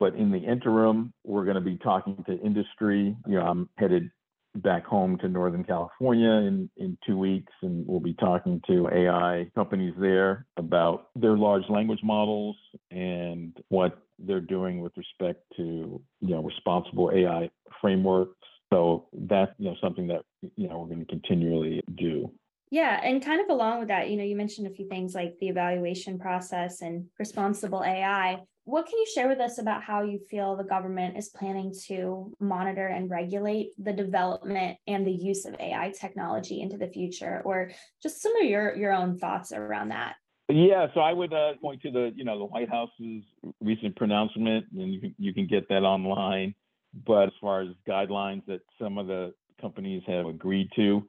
But 0.00 0.14
in 0.14 0.32
the 0.32 0.38
interim, 0.38 1.12
we're 1.24 1.44
going 1.44 1.56
to 1.56 1.60
be 1.60 1.76
talking 1.76 2.24
to 2.26 2.38
industry. 2.40 3.14
You 3.26 3.38
know, 3.38 3.46
I'm 3.46 3.68
headed 3.76 4.10
back 4.56 4.84
home 4.84 5.18
to 5.18 5.28
Northern 5.28 5.64
California 5.64 6.30
in, 6.30 6.68
in 6.76 6.98
two 7.06 7.16
weeks, 7.16 7.52
and 7.62 7.86
we'll 7.86 8.00
be 8.00 8.14
talking 8.14 8.60
to 8.66 8.88
AI 8.92 9.50
companies 9.54 9.94
there 9.98 10.46
about 10.56 11.08
their 11.16 11.36
large 11.36 11.68
language 11.68 12.00
models 12.02 12.56
and 12.90 13.56
what 13.68 14.02
they're 14.18 14.40
doing 14.40 14.80
with 14.80 14.92
respect 14.96 15.40
to 15.56 16.00
you 16.20 16.28
know 16.28 16.42
responsible 16.42 17.10
AI 17.14 17.50
frameworks. 17.80 18.36
So 18.72 19.08
that's 19.12 19.52
you 19.58 19.70
know 19.70 19.76
something 19.80 20.06
that 20.08 20.22
you 20.56 20.68
know 20.68 20.78
we're 20.78 20.94
going 20.94 21.06
to 21.06 21.06
continually 21.06 21.82
do. 21.94 22.30
Yeah, 22.70 22.98
and 23.02 23.22
kind 23.22 23.38
of 23.42 23.50
along 23.50 23.80
with 23.80 23.88
that, 23.88 24.08
you 24.08 24.16
know, 24.16 24.24
you 24.24 24.34
mentioned 24.34 24.66
a 24.66 24.70
few 24.70 24.88
things 24.88 25.14
like 25.14 25.34
the 25.40 25.48
evaluation 25.48 26.18
process 26.18 26.80
and 26.80 27.04
responsible 27.18 27.84
AI. 27.84 28.40
What 28.64 28.86
can 28.86 28.96
you 28.96 29.06
share 29.12 29.28
with 29.28 29.40
us 29.40 29.58
about 29.58 29.82
how 29.82 30.02
you 30.02 30.18
feel 30.18 30.56
the 30.56 30.62
government 30.62 31.16
is 31.16 31.30
planning 31.30 31.74
to 31.88 32.32
monitor 32.38 32.86
and 32.86 33.10
regulate 33.10 33.70
the 33.76 33.92
development 33.92 34.78
and 34.86 35.04
the 35.04 35.12
use 35.12 35.44
of 35.46 35.56
AI 35.58 35.92
technology 36.00 36.60
into 36.60 36.76
the 36.76 36.86
future, 36.86 37.42
or 37.44 37.72
just 38.02 38.22
some 38.22 38.36
of 38.36 38.44
your 38.44 38.76
your 38.76 38.92
own 38.92 39.18
thoughts 39.18 39.52
around 39.52 39.88
that? 39.88 40.14
Yeah, 40.48 40.86
so 40.94 41.00
I 41.00 41.12
would 41.12 41.32
uh, 41.32 41.54
point 41.60 41.82
to 41.82 41.90
the 41.90 42.12
you 42.14 42.24
know 42.24 42.38
the 42.38 42.44
White 42.44 42.68
House's 42.68 43.24
recent 43.60 43.96
pronouncement, 43.96 44.66
and 44.72 44.94
you 44.94 45.12
you 45.18 45.34
can 45.34 45.48
get 45.48 45.68
that 45.68 45.82
online. 45.82 46.54
But 47.04 47.28
as 47.28 47.32
far 47.40 47.62
as 47.62 47.68
guidelines 47.88 48.44
that 48.46 48.60
some 48.80 48.96
of 48.96 49.08
the 49.08 49.32
companies 49.60 50.02
have 50.06 50.26
agreed 50.26 50.68
to, 50.76 51.02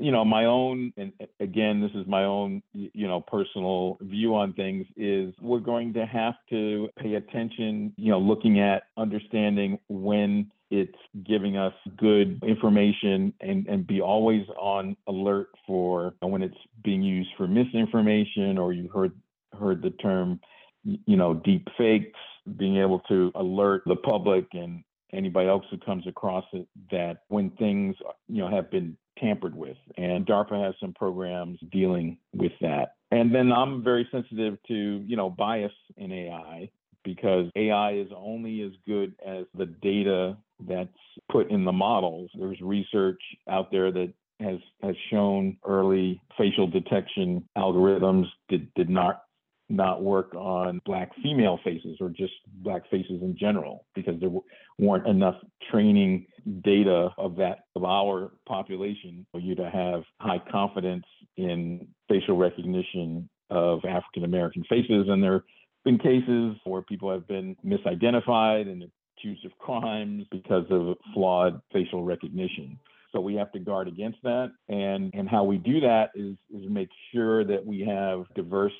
you 0.00 0.10
know, 0.12 0.24
my 0.24 0.44
own, 0.46 0.92
and 0.96 1.12
again, 1.40 1.80
this 1.80 1.90
is 1.94 2.06
my 2.06 2.24
own, 2.24 2.62
you 2.72 3.06
know, 3.06 3.20
personal 3.20 3.98
view 4.00 4.34
on 4.34 4.52
things 4.54 4.86
is 4.96 5.34
we're 5.40 5.60
going 5.60 5.92
to 5.94 6.06
have 6.06 6.34
to 6.50 6.88
pay 6.98 7.14
attention, 7.14 7.92
you 7.96 8.10
know, 8.10 8.18
looking 8.18 8.60
at 8.60 8.84
understanding 8.96 9.78
when 9.88 10.50
it's 10.70 10.96
giving 11.26 11.58
us 11.58 11.74
good 11.98 12.42
information 12.42 13.34
and, 13.42 13.66
and 13.66 13.86
be 13.86 14.00
always 14.00 14.46
on 14.58 14.96
alert 15.06 15.48
for 15.66 16.14
when 16.20 16.42
it's 16.42 16.56
being 16.82 17.02
used 17.02 17.28
for 17.36 17.46
misinformation 17.46 18.56
or 18.56 18.72
you 18.72 18.88
heard 18.88 19.12
heard 19.58 19.82
the 19.82 19.90
term 19.90 20.40
you 20.84 21.16
know 21.16 21.34
deep 21.34 21.68
fakes 21.76 22.18
being 22.56 22.78
able 22.78 23.00
to 23.00 23.30
alert 23.34 23.82
the 23.84 23.96
public 23.96 24.46
and 24.54 24.82
anybody 25.12 25.48
else 25.48 25.64
who 25.70 25.78
comes 25.78 26.06
across 26.06 26.44
it 26.52 26.66
that 26.90 27.22
when 27.28 27.50
things 27.50 27.96
you 28.28 28.42
know 28.42 28.50
have 28.50 28.70
been 28.70 28.96
tampered 29.18 29.54
with. 29.54 29.76
And 29.96 30.26
DARPA 30.26 30.64
has 30.64 30.74
some 30.80 30.92
programs 30.92 31.58
dealing 31.70 32.18
with 32.34 32.52
that. 32.60 32.96
And 33.10 33.34
then 33.34 33.52
I'm 33.52 33.84
very 33.84 34.08
sensitive 34.10 34.58
to, 34.68 34.74
you 34.74 35.16
know, 35.16 35.30
bias 35.30 35.72
in 35.96 36.12
AI 36.12 36.70
because 37.04 37.50
AI 37.56 37.92
is 37.92 38.08
only 38.16 38.62
as 38.62 38.72
good 38.86 39.14
as 39.26 39.44
the 39.56 39.66
data 39.66 40.36
that's 40.66 40.88
put 41.30 41.50
in 41.50 41.64
the 41.64 41.72
models. 41.72 42.30
There's 42.38 42.60
research 42.60 43.20
out 43.48 43.70
there 43.70 43.92
that 43.92 44.12
has 44.40 44.58
has 44.82 44.96
shown 45.10 45.56
early 45.64 46.20
facial 46.36 46.66
detection 46.66 47.48
algorithms 47.56 48.26
did, 48.48 48.72
did 48.74 48.88
not 48.88 49.24
not 49.72 50.02
work 50.02 50.34
on 50.34 50.80
black 50.84 51.10
female 51.22 51.58
faces 51.64 51.96
or 52.00 52.10
just 52.10 52.34
black 52.62 52.82
faces 52.90 53.22
in 53.22 53.36
general 53.38 53.86
because 53.94 54.20
there 54.20 54.30
weren't 54.78 55.06
enough 55.06 55.36
training 55.70 56.26
data 56.62 57.08
of 57.16 57.36
that 57.36 57.60
of 57.74 57.84
our 57.84 58.32
population 58.46 59.26
for 59.32 59.40
you 59.40 59.54
to 59.54 59.68
have 59.70 60.02
high 60.20 60.40
confidence 60.50 61.04
in 61.36 61.88
facial 62.08 62.36
recognition 62.36 63.28
of 63.50 63.80
African 63.84 64.24
American 64.24 64.62
faces 64.68 65.06
and 65.08 65.22
there 65.22 65.32
have 65.32 65.42
been 65.84 65.98
cases 65.98 66.56
where 66.64 66.82
people 66.82 67.10
have 67.10 67.26
been 67.26 67.56
misidentified 67.64 68.70
and 68.70 68.84
accused 69.16 69.44
of 69.46 69.56
crimes 69.58 70.26
because 70.30 70.66
of 70.70 70.96
flawed 71.14 71.60
facial 71.72 72.04
recognition. 72.04 72.78
So 73.12 73.20
we 73.20 73.34
have 73.34 73.52
to 73.52 73.58
guard 73.58 73.88
against 73.88 74.18
that. 74.22 74.52
And 74.68 75.10
and 75.14 75.28
how 75.28 75.44
we 75.44 75.58
do 75.58 75.80
that 75.80 76.10
is 76.14 76.36
is 76.54 76.68
make 76.68 76.88
sure 77.12 77.44
that 77.44 77.64
we 77.64 77.80
have 77.80 78.24
diverse 78.34 78.72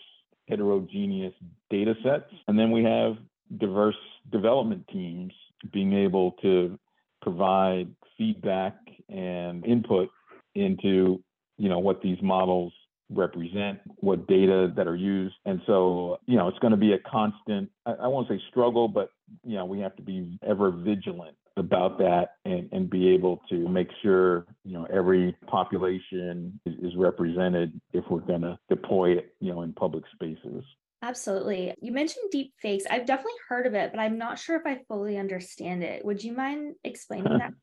heterogeneous 0.52 1.32
data 1.70 1.94
sets. 2.04 2.30
And 2.46 2.58
then 2.58 2.70
we 2.70 2.84
have 2.84 3.16
diverse 3.58 3.96
development 4.30 4.86
teams 4.92 5.32
being 5.72 5.94
able 5.94 6.32
to 6.42 6.78
provide 7.22 7.88
feedback 8.18 8.76
and 9.08 9.64
input 9.64 10.10
into 10.54 11.22
you 11.56 11.68
know 11.68 11.78
what 11.78 12.02
these 12.02 12.18
models 12.22 12.72
represent 13.10 13.78
what 13.96 14.26
data 14.26 14.72
that 14.76 14.86
are 14.86 14.96
used 14.96 15.34
and 15.44 15.60
so 15.66 16.18
you 16.26 16.36
know 16.36 16.48
it's 16.48 16.58
going 16.58 16.70
to 16.70 16.76
be 16.76 16.92
a 16.92 16.98
constant 16.98 17.70
I, 17.86 17.92
I 17.92 18.06
won't 18.08 18.28
say 18.28 18.40
struggle 18.50 18.88
but 18.88 19.10
you 19.44 19.56
know 19.56 19.64
we 19.64 19.80
have 19.80 19.94
to 19.96 20.02
be 20.02 20.38
ever 20.46 20.70
vigilant 20.70 21.36
about 21.56 21.98
that 21.98 22.36
and, 22.44 22.68
and 22.72 22.88
be 22.88 23.08
able 23.08 23.42
to 23.48 23.68
make 23.68 23.88
sure 24.02 24.46
you 24.64 24.72
know 24.72 24.86
every 24.92 25.36
population 25.46 26.58
is, 26.66 26.74
is 26.82 26.96
represented 26.96 27.78
if 27.92 28.04
we're 28.10 28.20
going 28.20 28.42
to 28.42 28.58
deploy 28.68 29.12
it 29.12 29.34
you 29.40 29.52
know 29.52 29.62
in 29.62 29.72
public 29.72 30.04
spaces. 30.14 30.64
Absolutely. 31.04 31.74
You 31.80 31.92
mentioned 31.92 32.30
deep 32.30 32.52
fakes 32.60 32.84
i've 32.90 33.06
definitely 33.06 33.32
heard 33.48 33.66
of 33.66 33.74
it 33.74 33.90
but 33.92 34.00
i'm 34.00 34.18
not 34.18 34.38
sure 34.38 34.56
if 34.56 34.66
i 34.66 34.78
fully 34.88 35.16
understand 35.18 35.82
it. 35.82 36.04
Would 36.04 36.22
you 36.22 36.32
mind 36.32 36.74
explaining 36.84 37.38
that? 37.38 37.52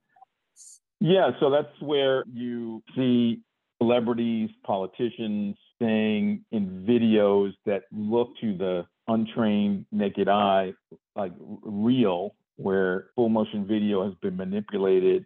Yeah 1.01 1.31
so 1.39 1.49
that's 1.49 1.81
where 1.81 2.25
you 2.29 2.83
see 2.93 3.39
celebrities 3.81 4.49
politicians 4.65 5.55
saying 5.81 6.43
in 6.51 6.85
videos 6.85 7.53
that 7.65 7.83
look 7.93 8.31
to 8.41 8.57
the 8.57 8.85
untrained 9.07 9.85
naked 9.91 10.27
eye 10.27 10.73
like 11.15 11.31
real 11.39 12.35
where 12.59 13.07
full 13.15 13.29
motion 13.29 13.65
video 13.65 14.03
has 14.03 14.13
been 14.21 14.35
manipulated. 14.35 15.25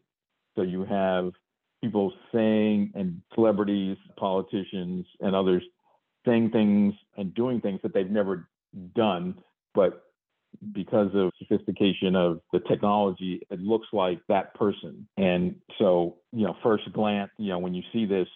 So 0.55 0.61
you 0.61 0.85
have 0.85 1.31
people 1.81 2.13
saying, 2.31 2.91
and 2.93 3.21
celebrities, 3.33 3.97
politicians, 4.17 5.05
and 5.19 5.35
others 5.35 5.63
saying 6.25 6.51
things 6.51 6.93
and 7.17 7.33
doing 7.33 7.59
things 7.59 7.79
that 7.83 7.93
they've 7.93 8.09
never 8.09 8.47
done, 8.95 9.35
but 9.73 10.03
because 10.71 11.09
of 11.15 11.31
sophistication 11.39 12.15
of 12.15 12.39
the 12.53 12.59
technology, 12.59 13.41
it 13.49 13.59
looks 13.59 13.87
like 13.91 14.19
that 14.29 14.53
person. 14.53 15.07
And 15.17 15.55
so, 15.79 16.17
you 16.31 16.45
know, 16.45 16.55
first 16.61 16.83
glance, 16.93 17.31
you 17.37 17.49
know, 17.49 17.59
when 17.59 17.73
you 17.73 17.81
see 17.91 18.05
this, 18.05 18.27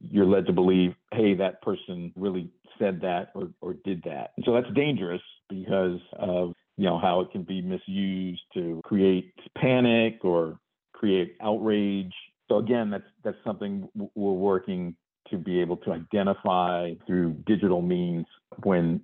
you're 0.00 0.26
led 0.26 0.46
to 0.46 0.52
believe, 0.52 0.94
hey, 1.12 1.34
that 1.34 1.60
person 1.62 2.12
really 2.16 2.50
said 2.78 3.00
that 3.02 3.28
or, 3.34 3.50
or 3.60 3.74
did 3.84 4.02
that. 4.04 4.32
And 4.36 4.44
so 4.44 4.54
that's 4.54 4.72
dangerous 4.74 5.22
because 5.48 6.00
of 6.18 6.54
you 6.76 6.84
know 6.84 6.98
how 6.98 7.20
it 7.20 7.30
can 7.30 7.42
be 7.42 7.60
misused 7.60 8.42
to 8.54 8.80
create 8.84 9.32
panic 9.58 10.18
or 10.22 10.58
create 10.92 11.36
outrage. 11.40 12.14
So 12.48 12.58
again, 12.58 12.90
that's 12.90 13.04
that's 13.24 13.36
something 13.44 13.88
we're 13.94 14.32
working 14.32 14.96
to 15.30 15.38
be 15.38 15.60
able 15.60 15.76
to 15.78 15.92
identify 15.92 16.92
through 17.06 17.32
digital 17.46 17.80
means 17.80 18.26
when 18.62 19.00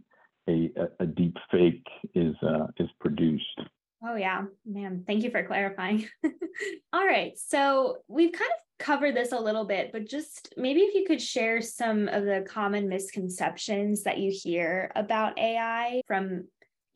a, 0.49 0.71
a 1.01 1.07
deep 1.07 1.37
fake 1.51 1.87
is 2.15 2.35
uh, 2.43 2.67
is 2.79 2.89
produced. 3.01 3.61
Oh 4.05 4.15
yeah, 4.15 4.45
man. 4.65 5.05
Thank 5.07 5.25
you 5.25 5.31
for 5.31 5.43
clarifying. 5.43 6.09
All 6.93 7.07
right. 7.07 7.37
So 7.37 7.99
we've 8.07 8.33
kind 8.33 8.51
of 8.57 8.85
covered 8.85 9.17
this 9.17 9.33
a 9.33 9.41
little 9.41 9.65
bit, 9.65 9.91
but 9.93 10.07
just 10.07 10.55
maybe 10.57 10.81
if 10.83 10.95
you 10.95 11.05
could 11.05 11.21
share 11.21 11.61
some 11.61 12.07
of 12.09 12.25
the 12.25 12.47
common 12.49 12.89
misconceptions 12.89 14.05
that 14.05 14.19
you 14.19 14.33
hear 14.33 14.93
about 14.95 15.37
AI 15.39 16.01
from 16.07 16.47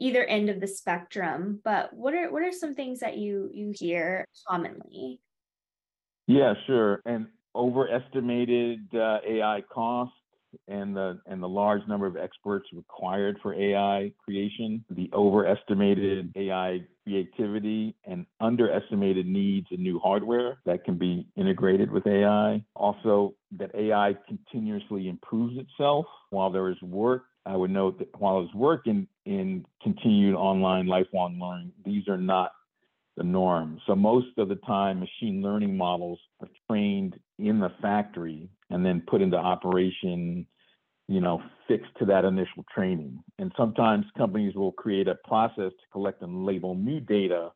either 0.03 0.25
end 0.25 0.51
of 0.51 0.61
the 0.61 0.67
spectrum. 0.67 1.61
But 1.65 1.95
what 1.95 2.15
are 2.15 2.31
what 2.31 2.43
are 2.43 2.53
some 2.53 2.75
things 2.75 3.01
that 3.01 3.17
you 3.19 3.51
you 3.55 3.73
hear 3.75 4.27
commonly? 4.49 5.21
Yeah, 6.27 6.55
sure. 6.67 7.03
And 7.07 7.27
overestimated 7.55 8.89
uh, 8.95 9.19
AI 9.27 9.63
costs 9.73 10.17
and 10.69 10.95
the 10.95 11.19
and 11.27 11.43
the 11.43 11.49
large 11.49 11.87
number 11.89 12.07
of 12.07 12.17
experts 12.17 12.67
required 12.73 13.39
for 13.43 13.55
AI 13.55 14.13
creation, 14.23 14.85
the 14.91 15.09
overestimated 15.13 16.33
AI 16.37 16.81
creativity 17.05 17.95
and 18.05 18.27
underestimated 18.41 19.27
needs 19.27 19.67
in 19.71 19.83
new 19.83 19.99
hardware 19.99 20.59
that 20.67 20.85
can 20.85 20.99
be 20.99 21.27
integrated 21.37 21.91
with 21.91 22.07
AI. 22.07 22.63
Also, 22.75 23.35
that 23.57 23.75
AI 23.75 24.15
continuously 24.27 25.09
improves 25.09 25.57
itself 25.59 26.07
while 26.31 26.51
there 26.51 26.69
is 26.69 26.81
work. 26.83 27.25
I 27.45 27.57
would 27.57 27.71
note 27.71 27.99
that 27.99 28.09
while 28.21 28.41
there's 28.41 28.55
work 28.55 28.87
in, 28.87 29.09
in 29.27 29.65
continued 29.83 30.35
online 30.35 30.87
lifelong 30.87 31.39
learning, 31.41 31.73
these 31.85 32.09
are 32.09 32.19
not 32.19 32.53
the 33.17 33.25
norm. 33.25 33.81
So 33.87 33.95
most 33.95 34.39
of 34.39 34.49
the 34.49 34.57
time, 34.57 35.01
machine 35.01 35.43
learning 35.43 35.77
models 35.77 36.19
are 36.41 36.49
trained 36.71 37.19
in 37.39 37.59
the 37.59 37.71
factory 37.83 38.49
and 38.71 38.85
then 38.87 39.03
put 39.07 39.21
into 39.21 39.37
operation, 39.37 40.47
you 41.09 41.21
know, 41.21 41.43
fixed 41.69 41.91
to 41.99 42.07
that 42.07 42.25
initial 42.25 42.65
training. 42.73 43.23
And 43.39 43.53
sometimes 43.57 44.07
companies 44.17 44.55
will 44.55 44.73
create 44.73 45.09
a 45.09 45.17
process 45.27 45.73
to 45.73 45.87
collect 45.93 46.23
and 46.23 46.47
label 46.47 46.75
new 46.75 47.01
data 47.01 47.51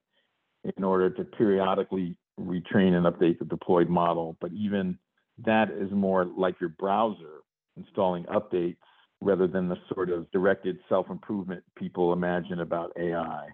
in 0.76 0.84
order 0.84 1.10
to 1.10 1.24
periodically 1.24 2.16
retrain 2.38 2.92
and 2.92 3.06
update 3.06 3.38
the 3.38 3.44
deployed 3.44 3.88
model. 3.88 4.36
But 4.40 4.52
even 4.52 4.98
that 5.44 5.70
is 5.70 5.90
more 5.90 6.24
like 6.24 6.60
your 6.60 6.70
browser 6.70 7.42
installing 7.76 8.24
updates 8.24 8.76
rather 9.20 9.46
than 9.46 9.68
the 9.68 9.76
sort 9.94 10.10
of 10.10 10.30
directed 10.30 10.78
self 10.88 11.10
improvement 11.10 11.62
people 11.76 12.12
imagine 12.12 12.60
about 12.60 12.92
AI. 12.98 13.48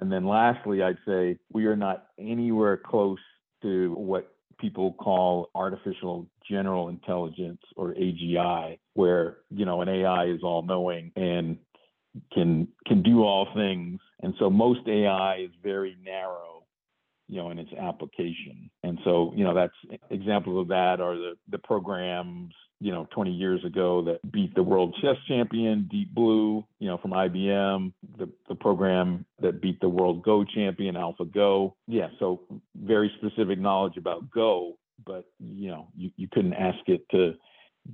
And 0.00 0.12
then 0.12 0.26
lastly, 0.26 0.82
I'd 0.82 0.98
say 1.06 1.38
we 1.52 1.66
are 1.66 1.76
not 1.76 2.06
anywhere 2.18 2.76
close 2.76 3.18
to 3.62 3.94
what 3.94 4.32
people 4.60 4.92
call 4.92 5.50
artificial 5.54 6.26
general 6.48 6.88
intelligence 6.88 7.60
or 7.76 7.94
AGI, 7.94 8.78
where 8.94 9.38
you 9.50 9.64
know 9.64 9.82
an 9.82 9.88
AI 9.88 10.26
is 10.26 10.40
all 10.42 10.62
knowing 10.62 11.12
and 11.16 11.58
can 12.32 12.68
can 12.86 13.02
do 13.02 13.22
all 13.22 13.48
things. 13.54 14.00
And 14.22 14.34
so 14.38 14.50
most 14.50 14.80
AI 14.88 15.38
is 15.38 15.50
very 15.62 15.96
narrow, 16.04 16.64
you 17.28 17.36
know, 17.36 17.50
in 17.50 17.58
its 17.58 17.72
application. 17.72 18.70
And 18.82 18.98
so, 19.04 19.32
you 19.36 19.44
know, 19.44 19.54
that's 19.54 20.00
examples 20.10 20.62
of 20.62 20.68
that 20.68 21.00
are 21.00 21.16
the 21.16 21.32
the 21.50 21.58
programs 21.58 22.54
you 22.80 22.92
know 22.92 23.06
20 23.12 23.30
years 23.30 23.64
ago 23.64 24.02
that 24.02 24.32
beat 24.32 24.54
the 24.54 24.62
world 24.62 24.96
chess 25.00 25.16
champion 25.26 25.88
deep 25.90 26.14
blue 26.14 26.64
you 26.78 26.88
know 26.88 26.96
from 26.98 27.10
ibm 27.10 27.92
the, 28.18 28.28
the 28.48 28.54
program 28.54 29.24
that 29.40 29.60
beat 29.60 29.80
the 29.80 29.88
world 29.88 30.22
go 30.22 30.44
champion 30.44 30.94
alphago. 30.94 31.72
Yeah 31.86 32.08
so 32.18 32.42
very 32.76 33.10
specific 33.18 33.58
knowledge 33.58 33.96
about 33.96 34.30
go 34.30 34.78
but 35.04 35.24
you 35.38 35.70
know 35.70 35.88
you, 35.96 36.10
you 36.16 36.28
couldn't 36.30 36.54
ask 36.54 36.78
it 36.86 37.02
to 37.10 37.34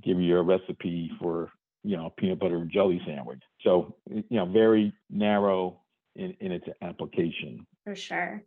give 0.03 0.19
you 0.19 0.37
a 0.37 0.41
recipe 0.41 1.11
for 1.19 1.51
you 1.83 1.95
know 1.95 2.11
peanut 2.17 2.39
butter 2.39 2.57
and 2.57 2.71
jelly 2.71 3.01
sandwich. 3.05 3.41
So 3.61 3.95
you 4.09 4.23
know 4.31 4.45
very 4.45 4.93
narrow 5.09 5.81
in, 6.15 6.35
in 6.39 6.51
its 6.51 6.65
application. 6.81 7.65
For 7.83 7.95
sure. 7.95 8.43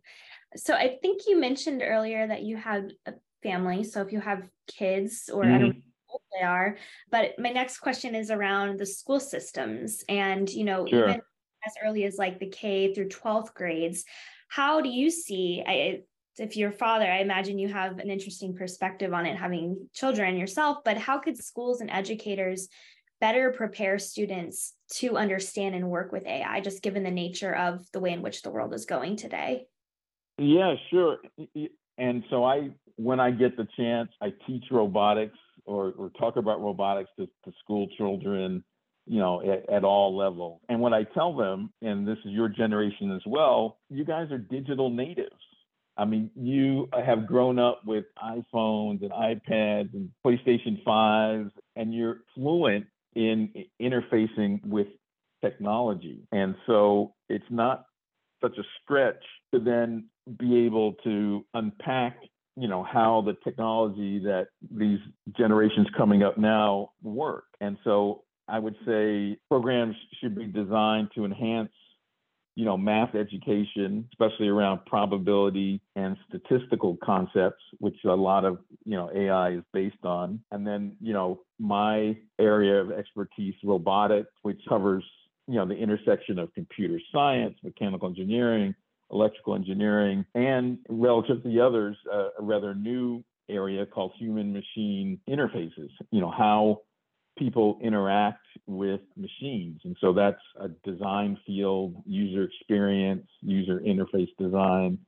So 0.55 0.73
i 0.73 0.97
think 1.01 1.21
you 1.27 1.39
mentioned 1.39 1.81
earlier 1.83 2.27
that 2.27 2.41
you 2.41 2.57
had 2.57 2.91
a 3.05 3.13
family 3.43 3.83
so 3.83 4.01
if 4.01 4.11
you 4.11 4.19
have 4.19 4.43
kids 4.67 5.29
or 5.31 5.43
mm-hmm. 5.43 5.53
i 5.53 5.57
don't 5.57 5.69
mm-hmm 5.71 5.88
they 6.37 6.45
are. 6.45 6.77
But 7.11 7.37
my 7.37 7.49
next 7.49 7.79
question 7.79 8.15
is 8.15 8.31
around 8.31 8.79
the 8.79 8.85
school 8.85 9.19
systems 9.19 10.03
and, 10.09 10.49
you 10.49 10.63
know, 10.63 10.85
sure. 10.85 11.09
even 11.09 11.21
as 11.65 11.73
early 11.83 12.05
as 12.05 12.17
like 12.17 12.39
the 12.39 12.47
K 12.49 12.93
through 12.93 13.09
12th 13.09 13.53
grades, 13.53 14.05
how 14.47 14.81
do 14.81 14.89
you 14.89 15.11
see, 15.11 15.63
I, 15.65 16.01
if 16.37 16.55
you're 16.55 16.69
a 16.69 16.73
father, 16.73 17.05
I 17.05 17.19
imagine 17.19 17.59
you 17.59 17.67
have 17.67 17.99
an 17.99 18.09
interesting 18.09 18.55
perspective 18.55 19.13
on 19.13 19.25
it, 19.25 19.37
having 19.37 19.89
children 19.93 20.37
yourself, 20.37 20.77
but 20.83 20.97
how 20.97 21.19
could 21.19 21.37
schools 21.37 21.81
and 21.81 21.91
educators 21.91 22.69
better 23.21 23.51
prepare 23.51 23.99
students 23.99 24.73
to 24.93 25.17
understand 25.17 25.75
and 25.75 25.89
work 25.89 26.11
with 26.11 26.25
AI, 26.25 26.61
just 26.61 26.81
given 26.81 27.03
the 27.03 27.11
nature 27.11 27.53
of 27.53 27.85
the 27.91 27.99
way 27.99 28.11
in 28.11 28.21
which 28.21 28.41
the 28.41 28.49
world 28.49 28.73
is 28.73 28.85
going 28.85 29.17
today? 29.17 29.65
Yeah, 30.37 30.75
sure. 30.89 31.17
And 31.97 32.23
so 32.29 32.45
I, 32.45 32.69
when 32.95 33.19
I 33.19 33.31
get 33.31 33.57
the 33.57 33.67
chance, 33.75 34.09
I 34.21 34.33
teach 34.47 34.63
robotics 34.71 35.37
or, 35.69 35.93
or 35.97 36.09
talk 36.19 36.35
about 36.35 36.61
robotics 36.61 37.11
to, 37.17 37.27
to 37.45 37.51
school 37.63 37.87
children, 37.95 38.63
you 39.05 39.19
know, 39.19 39.41
at, 39.41 39.69
at, 39.71 39.83
all 39.83 40.17
levels. 40.17 40.59
And 40.67 40.79
what 40.79 40.93
I 40.93 41.03
tell 41.03 41.35
them, 41.35 41.71
and 41.81 42.07
this 42.07 42.17
is 42.25 42.31
your 42.31 42.49
generation 42.49 43.11
as 43.11 43.21
well, 43.27 43.77
you 43.89 44.03
guys 44.03 44.31
are 44.31 44.39
digital 44.39 44.89
natives. 44.89 45.29
I 45.95 46.05
mean, 46.05 46.31
you 46.35 46.89
have 46.93 47.27
grown 47.27 47.59
up 47.59 47.81
with 47.85 48.05
iPhones 48.17 49.01
and 49.01 49.11
iPads 49.11 49.93
and 49.93 50.09
PlayStation 50.25 50.83
5s, 50.83 51.51
and 51.75 51.93
you're 51.93 52.21
fluent 52.33 52.87
in 53.15 53.51
interfacing 53.81 54.65
with 54.65 54.87
technology. 55.43 56.21
And 56.31 56.55
so 56.65 57.13
it's 57.27 57.43
not 57.49 57.85
such 58.41 58.57
a 58.57 58.63
stretch 58.81 59.23
to 59.53 59.59
then 59.59 60.05
be 60.39 60.65
able 60.65 60.93
to 61.03 61.45
unpack 61.53 62.17
you 62.59 62.67
know 62.67 62.83
how 62.83 63.21
the 63.25 63.35
technology 63.43 64.19
that 64.19 64.47
these 64.69 64.99
generations 65.37 65.87
coming 65.97 66.23
up 66.23 66.37
now 66.37 66.91
work. 67.01 67.45
And 67.61 67.77
so 67.83 68.23
i 68.47 68.57
would 68.57 68.75
say 68.85 69.37
programs 69.47 69.95
should 70.19 70.35
be 70.35 70.45
designed 70.45 71.07
to 71.13 71.23
enhance 71.23 71.69
you 72.55 72.65
know 72.65 72.75
math 72.75 73.13
education 73.13 74.07
especially 74.11 74.47
around 74.47 74.79
probability 74.87 75.79
and 75.95 76.17
statistical 76.27 76.97
concepts 77.03 77.61
which 77.77 77.95
a 78.05 78.07
lot 78.09 78.43
of 78.43 78.57
you 78.85 78.95
know 78.95 79.09
ai 79.15 79.51
is 79.51 79.63
based 79.71 80.03
on. 80.03 80.41
And 80.51 80.65
then 80.67 80.95
you 80.99 81.13
know 81.13 81.41
my 81.59 82.17
area 82.39 82.81
of 82.81 82.91
expertise 82.91 83.55
robotics 83.63 84.31
which 84.41 84.61
covers 84.67 85.05
you 85.47 85.55
know 85.55 85.65
the 85.65 85.75
intersection 85.75 86.39
of 86.39 86.53
computer 86.53 86.99
science 87.13 87.55
mechanical 87.63 88.09
engineering 88.09 88.75
electrical 89.11 89.55
engineering, 89.55 90.25
and 90.35 90.77
relative 90.89 91.43
to 91.43 91.49
the 91.49 91.59
others, 91.59 91.97
uh, 92.11 92.29
a 92.39 92.43
rather 92.43 92.75
new 92.75 93.23
area 93.49 93.85
called 93.85 94.11
human 94.17 94.53
machine 94.53 95.19
interfaces, 95.27 95.89
you 96.11 96.21
know, 96.21 96.31
how 96.31 96.81
people 97.37 97.79
interact 97.81 98.45
with 98.67 99.01
machines. 99.15 99.79
And 99.85 99.95
so 100.01 100.13
that's 100.13 100.41
a 100.59 100.67
design 100.89 101.37
field, 101.47 101.95
user 102.05 102.43
experience, 102.43 103.27
user 103.41 103.79
interface 103.79 104.29
design, 104.37 104.99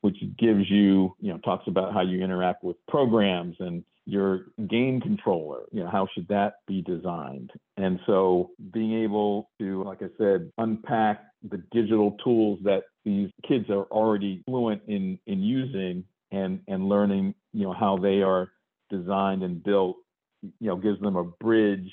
which 0.00 0.16
gives 0.38 0.70
you, 0.70 1.14
you 1.20 1.32
know, 1.32 1.38
talks 1.38 1.66
about 1.66 1.92
how 1.92 2.00
you 2.00 2.22
interact 2.22 2.64
with 2.64 2.76
programs 2.88 3.56
and 3.58 3.84
your 4.10 4.46
game 4.68 5.00
controller, 5.00 5.60
you 5.72 5.82
know, 5.82 5.90
how 5.90 6.06
should 6.14 6.26
that 6.28 6.54
be 6.66 6.82
designed? 6.82 7.50
And 7.76 8.00
so 8.06 8.50
being 8.72 9.02
able 9.02 9.50
to, 9.58 9.84
like 9.84 10.02
I 10.02 10.08
said, 10.18 10.50
unpack 10.58 11.22
the 11.48 11.62
digital 11.72 12.16
tools 12.22 12.58
that 12.64 12.82
these 13.04 13.30
kids 13.46 13.70
are 13.70 13.84
already 13.84 14.42
fluent 14.46 14.82
in 14.88 15.18
in 15.26 15.40
using 15.40 16.04
and 16.32 16.60
and 16.68 16.88
learning 16.88 17.34
you 17.52 17.62
know 17.64 17.72
how 17.72 17.96
they 17.96 18.22
are 18.22 18.50
designed 18.90 19.42
and 19.42 19.62
built 19.62 19.96
you 20.42 20.68
know 20.68 20.76
gives 20.76 21.00
them 21.00 21.16
a 21.16 21.24
bridge 21.24 21.90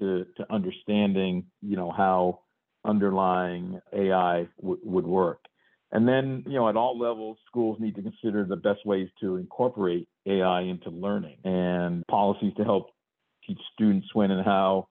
to 0.00 0.26
to 0.36 0.52
understanding 0.52 1.46
you 1.62 1.76
know 1.76 1.90
how 1.90 2.40
underlying 2.84 3.80
AI 3.92 4.46
w- 4.60 4.80
would 4.82 5.06
work 5.06 5.40
and 5.92 6.06
then 6.06 6.42
you 6.46 6.54
know 6.54 6.68
at 6.68 6.76
all 6.76 6.98
levels 6.98 7.38
schools 7.46 7.78
need 7.80 7.94
to 7.94 8.02
consider 8.02 8.44
the 8.44 8.56
best 8.56 8.84
ways 8.86 9.08
to 9.20 9.36
incorporate 9.36 10.08
AI 10.26 10.62
into 10.62 10.90
learning 10.90 11.36
and 11.44 12.04
policies 12.08 12.52
to 12.56 12.64
help 12.64 12.90
teach 13.46 13.60
students 13.74 14.08
when 14.14 14.30
and 14.30 14.44
how 14.44 14.88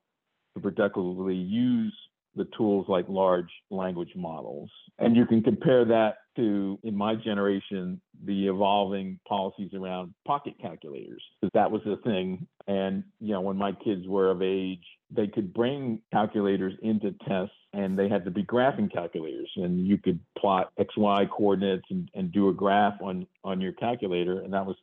to 0.54 0.60
productively 0.60 1.34
use 1.34 1.94
the 2.36 2.46
tools 2.56 2.86
like 2.88 3.06
large 3.08 3.50
language 3.70 4.12
models. 4.14 4.70
And 4.98 5.16
you 5.16 5.26
can 5.26 5.42
compare 5.42 5.84
that 5.86 6.16
to, 6.40 6.78
in 6.82 6.96
my 6.96 7.14
generation, 7.14 8.00
the 8.24 8.48
evolving 8.48 9.18
policies 9.28 9.72
around 9.74 10.14
pocket 10.26 10.54
calculators, 10.60 11.22
because 11.40 11.52
that 11.54 11.70
was 11.70 11.82
the 11.84 11.96
thing. 11.98 12.46
And, 12.66 13.04
you 13.20 13.32
know, 13.32 13.40
when 13.40 13.56
my 13.56 13.72
kids 13.72 14.06
were 14.06 14.30
of 14.30 14.42
age, 14.42 14.84
they 15.10 15.26
could 15.26 15.52
bring 15.52 16.00
calculators 16.12 16.74
into 16.82 17.12
tests 17.28 17.54
and 17.72 17.98
they 17.98 18.08
had 18.08 18.24
to 18.24 18.30
be 18.30 18.44
graphing 18.44 18.92
calculators. 18.92 19.50
And 19.56 19.86
you 19.86 19.98
could 19.98 20.20
plot 20.38 20.72
XY 20.78 21.30
coordinates 21.30 21.84
and, 21.90 22.08
and 22.14 22.32
do 22.32 22.48
a 22.48 22.54
graph 22.54 23.00
on, 23.02 23.26
on 23.44 23.60
your 23.60 23.72
calculator. 23.72 24.40
And 24.40 24.52
that 24.52 24.66
was 24.66 24.76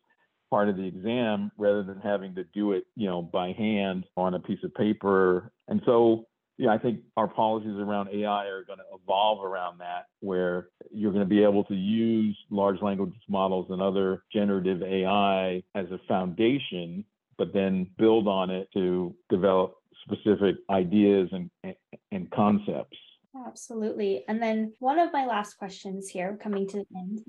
part 0.49 0.69
of 0.69 0.77
the 0.77 0.85
exam 0.85 1.51
rather 1.57 1.83
than 1.83 1.99
having 1.99 2.35
to 2.35 2.43
do 2.53 2.73
it, 2.73 2.85
you 2.95 3.07
know, 3.07 3.21
by 3.21 3.51
hand 3.53 4.05
on 4.15 4.33
a 4.33 4.39
piece 4.39 4.63
of 4.63 4.73
paper. 4.75 5.51
And 5.67 5.81
so 5.85 6.26
yeah, 6.57 6.71
I 6.71 6.77
think 6.77 7.01
our 7.15 7.27
policies 7.27 7.77
around 7.77 8.09
AI 8.09 8.45
are 8.45 8.63
going 8.63 8.79
to 8.79 8.85
evolve 9.01 9.43
around 9.43 9.79
that, 9.79 10.05
where 10.21 10.69
you're 10.91 11.11
going 11.11 11.23
to 11.23 11.29
be 11.29 11.43
able 11.43 11.63
to 11.65 11.75
use 11.75 12.37
large 12.49 12.81
language 12.81 13.13
models 13.29 13.67
and 13.69 13.81
other 13.81 14.23
generative 14.33 14.81
AI 14.81 15.61
as 15.75 15.85
a 15.91 15.99
foundation, 16.07 17.05
but 17.37 17.53
then 17.53 17.87
build 17.97 18.27
on 18.27 18.49
it 18.49 18.69
to 18.73 19.15
develop 19.29 19.75
specific 20.03 20.55
ideas 20.69 21.29
and, 21.31 21.49
and 22.11 22.31
concepts. 22.31 22.97
Absolutely. 23.45 24.23
And 24.27 24.41
then 24.41 24.73
one 24.79 24.97
of 24.97 25.13
my 25.13 25.27
last 25.27 25.55
questions 25.55 26.09
here, 26.09 26.37
coming 26.41 26.67
to 26.69 26.77
the 26.77 26.85
end, 26.97 27.21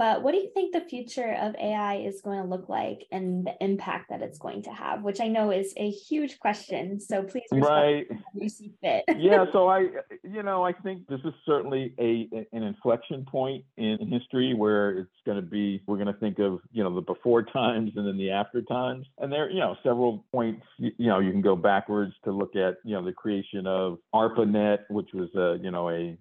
but 0.00 0.22
what 0.22 0.32
do 0.32 0.38
you 0.38 0.48
think 0.54 0.72
the 0.72 0.80
future 0.80 1.36
of 1.42 1.54
AI 1.56 1.96
is 1.96 2.22
going 2.22 2.40
to 2.40 2.48
look 2.48 2.70
like 2.70 3.04
and 3.12 3.46
the 3.46 3.52
impact 3.60 4.08
that 4.08 4.22
it's 4.22 4.38
going 4.38 4.62
to 4.62 4.70
have? 4.70 5.02
Which 5.02 5.20
I 5.20 5.28
know 5.28 5.50
is 5.50 5.74
a 5.76 5.90
huge 5.90 6.38
question. 6.38 6.98
So 6.98 7.22
please 7.22 7.44
right. 7.52 8.06
you 8.34 8.48
see 8.48 8.72
fit. 8.82 9.04
yeah. 9.18 9.44
So 9.52 9.68
I, 9.68 9.88
you 10.24 10.42
know, 10.42 10.64
I 10.64 10.72
think 10.72 11.06
this 11.06 11.20
is 11.26 11.34
certainly 11.44 11.92
a 11.98 12.30
an 12.56 12.62
inflection 12.62 13.26
point 13.26 13.62
in 13.76 13.98
history 14.08 14.54
where 14.54 14.92
it's 14.92 15.10
going 15.26 15.36
to 15.36 15.42
be. 15.42 15.82
We're 15.86 15.98
going 15.98 16.06
to 16.06 16.18
think 16.18 16.38
of 16.38 16.60
you 16.72 16.82
know 16.82 16.94
the 16.94 17.02
before 17.02 17.42
times 17.42 17.92
and 17.94 18.06
then 18.06 18.16
the 18.16 18.30
after 18.30 18.62
times. 18.62 19.06
And 19.18 19.30
there, 19.30 19.50
you 19.50 19.60
know, 19.60 19.76
several 19.82 20.24
points. 20.32 20.64
You 20.78 20.92
know, 20.98 21.18
you 21.18 21.30
can 21.30 21.42
go 21.42 21.56
backwards 21.56 22.14
to 22.24 22.32
look 22.32 22.56
at 22.56 22.76
you 22.86 22.94
know 22.94 23.04
the 23.04 23.12
creation 23.12 23.66
of 23.66 23.98
ARPANET, 24.14 24.78
which 24.88 25.10
was 25.12 25.28
a 25.34 25.62
you 25.62 25.70
know 25.70 25.90
a 25.90 26.16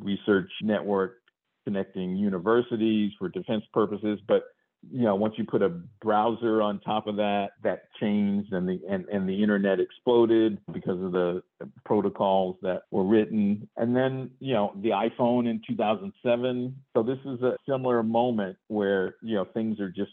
research 0.00 0.50
network 0.62 1.21
connecting 1.64 2.16
universities 2.16 3.12
for 3.18 3.28
defense 3.28 3.64
purposes. 3.72 4.18
But 4.26 4.44
you 4.90 5.02
know, 5.02 5.14
once 5.14 5.34
you 5.36 5.44
put 5.44 5.62
a 5.62 5.68
browser 6.00 6.60
on 6.60 6.80
top 6.80 7.06
of 7.06 7.16
that, 7.16 7.50
that 7.62 7.84
changed 8.00 8.52
and 8.52 8.68
the 8.68 8.80
and, 8.88 9.04
and 9.06 9.28
the 9.28 9.42
internet 9.42 9.78
exploded 9.78 10.58
because 10.72 11.00
of 11.00 11.12
the 11.12 11.42
protocols 11.84 12.56
that 12.62 12.82
were 12.90 13.04
written. 13.04 13.68
And 13.76 13.94
then, 13.94 14.30
you 14.40 14.54
know, 14.54 14.72
the 14.82 14.90
iPhone 14.90 15.48
in 15.48 15.62
2007. 15.68 16.74
So 16.96 17.02
this 17.02 17.18
is 17.24 17.42
a 17.42 17.56
similar 17.68 18.02
moment 18.02 18.56
where, 18.68 19.16
you 19.22 19.36
know, 19.36 19.44
things 19.44 19.78
are 19.78 19.90
just 19.90 20.12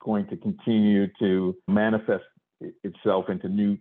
going 0.00 0.26
to 0.28 0.36
continue 0.36 1.08
to 1.18 1.56
manifest 1.66 2.24
itself 2.84 3.28
into 3.28 3.48
new 3.48 3.76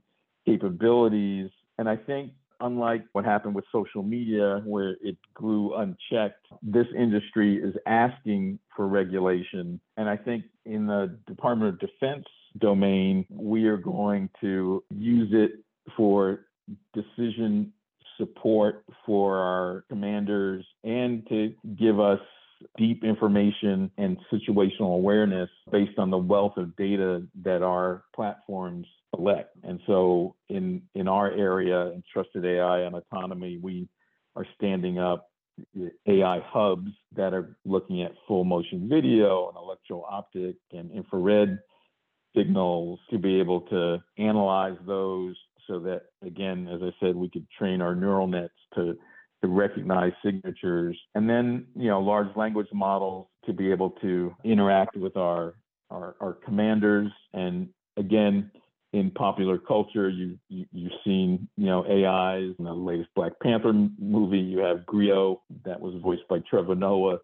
capabilities. 0.45 1.51
And 1.77 1.87
I 1.87 1.97
think 1.97 2.31
unlike 2.59 3.05
what 3.13 3.25
happened 3.25 3.55
with 3.55 3.65
social 3.71 4.03
media, 4.03 4.61
where 4.65 4.97
it 5.01 5.17
grew 5.33 5.75
unchecked, 5.75 6.45
this 6.61 6.87
industry 6.97 7.57
is 7.57 7.75
asking 7.85 8.59
for 8.75 8.87
regulation. 8.87 9.79
And 9.97 10.09
I 10.09 10.17
think 10.17 10.45
in 10.65 10.87
the 10.87 11.17
Department 11.27 11.73
of 11.73 11.79
Defense 11.79 12.25
domain, 12.57 13.25
we 13.29 13.65
are 13.65 13.77
going 13.77 14.29
to 14.41 14.83
use 14.89 15.29
it 15.31 15.63
for 15.95 16.45
decision 16.93 17.71
support 18.17 18.83
for 19.05 19.37
our 19.37 19.83
commanders 19.89 20.65
and 20.83 21.27
to 21.27 21.53
give 21.77 21.99
us 21.99 22.19
deep 22.77 23.03
information 23.03 23.91
and 23.97 24.17
situational 24.31 24.95
awareness 24.95 25.49
based 25.71 25.97
on 25.99 26.09
the 26.09 26.17
wealth 26.17 26.53
of 26.57 26.75
data 26.75 27.21
that 27.43 27.61
our 27.61 28.03
platforms 28.15 28.87
collect. 29.15 29.55
And 29.63 29.79
so 29.87 30.35
in 30.49 30.81
in 30.93 31.07
our 31.07 31.31
area 31.31 31.87
in 31.87 32.03
trusted 32.11 32.45
AI 32.45 32.81
and 32.81 32.95
autonomy, 32.95 33.59
we 33.61 33.87
are 34.35 34.45
standing 34.55 34.99
up 34.99 35.29
AI 36.07 36.39
hubs 36.45 36.91
that 37.15 37.33
are 37.33 37.57
looking 37.65 38.01
at 38.03 38.11
full 38.27 38.43
motion 38.43 38.89
video 38.89 39.47
and 39.47 39.57
electro 39.57 40.05
optic 40.09 40.55
and 40.71 40.91
infrared 40.91 41.59
signals 42.35 42.99
to 43.09 43.17
be 43.17 43.39
able 43.39 43.61
to 43.61 44.03
analyze 44.17 44.77
those 44.85 45.35
so 45.67 45.79
that 45.79 46.01
again 46.25 46.67
as 46.67 46.81
i 46.83 46.91
said 46.99 47.15
we 47.15 47.29
could 47.29 47.47
train 47.57 47.81
our 47.81 47.95
neural 47.95 48.27
nets 48.27 48.53
to 48.73 48.93
to 49.41 49.47
recognize 49.47 50.11
signatures 50.23 50.97
and 51.15 51.29
then 51.29 51.65
you 51.75 51.87
know 51.87 52.01
large 52.01 52.27
language 52.35 52.67
models 52.73 53.27
to 53.45 53.53
be 53.53 53.71
able 53.71 53.91
to 53.91 54.35
interact 54.43 54.97
with 54.97 55.15
our 55.15 55.55
our, 55.89 56.15
our 56.19 56.33
commanders 56.33 57.11
and 57.33 57.69
again 57.97 58.51
in 58.95 59.11
popular 59.11 59.57
culture. 59.57 60.09
You, 60.09 60.39
you 60.47 60.65
you've 60.71 60.93
seen 61.03 61.47
you 61.57 61.65
know 61.65 61.83
AIs 61.83 62.55
in 62.57 62.65
the 62.65 62.73
latest 62.73 63.09
Black 63.13 63.33
Panther 63.43 63.73
movie. 63.99 64.39
You 64.39 64.59
have 64.59 64.85
Griot 64.85 65.39
that 65.65 65.79
was 65.79 66.01
voiced 66.01 66.27
by 66.29 66.39
Trevor 66.49 66.75
Noah 66.75 67.17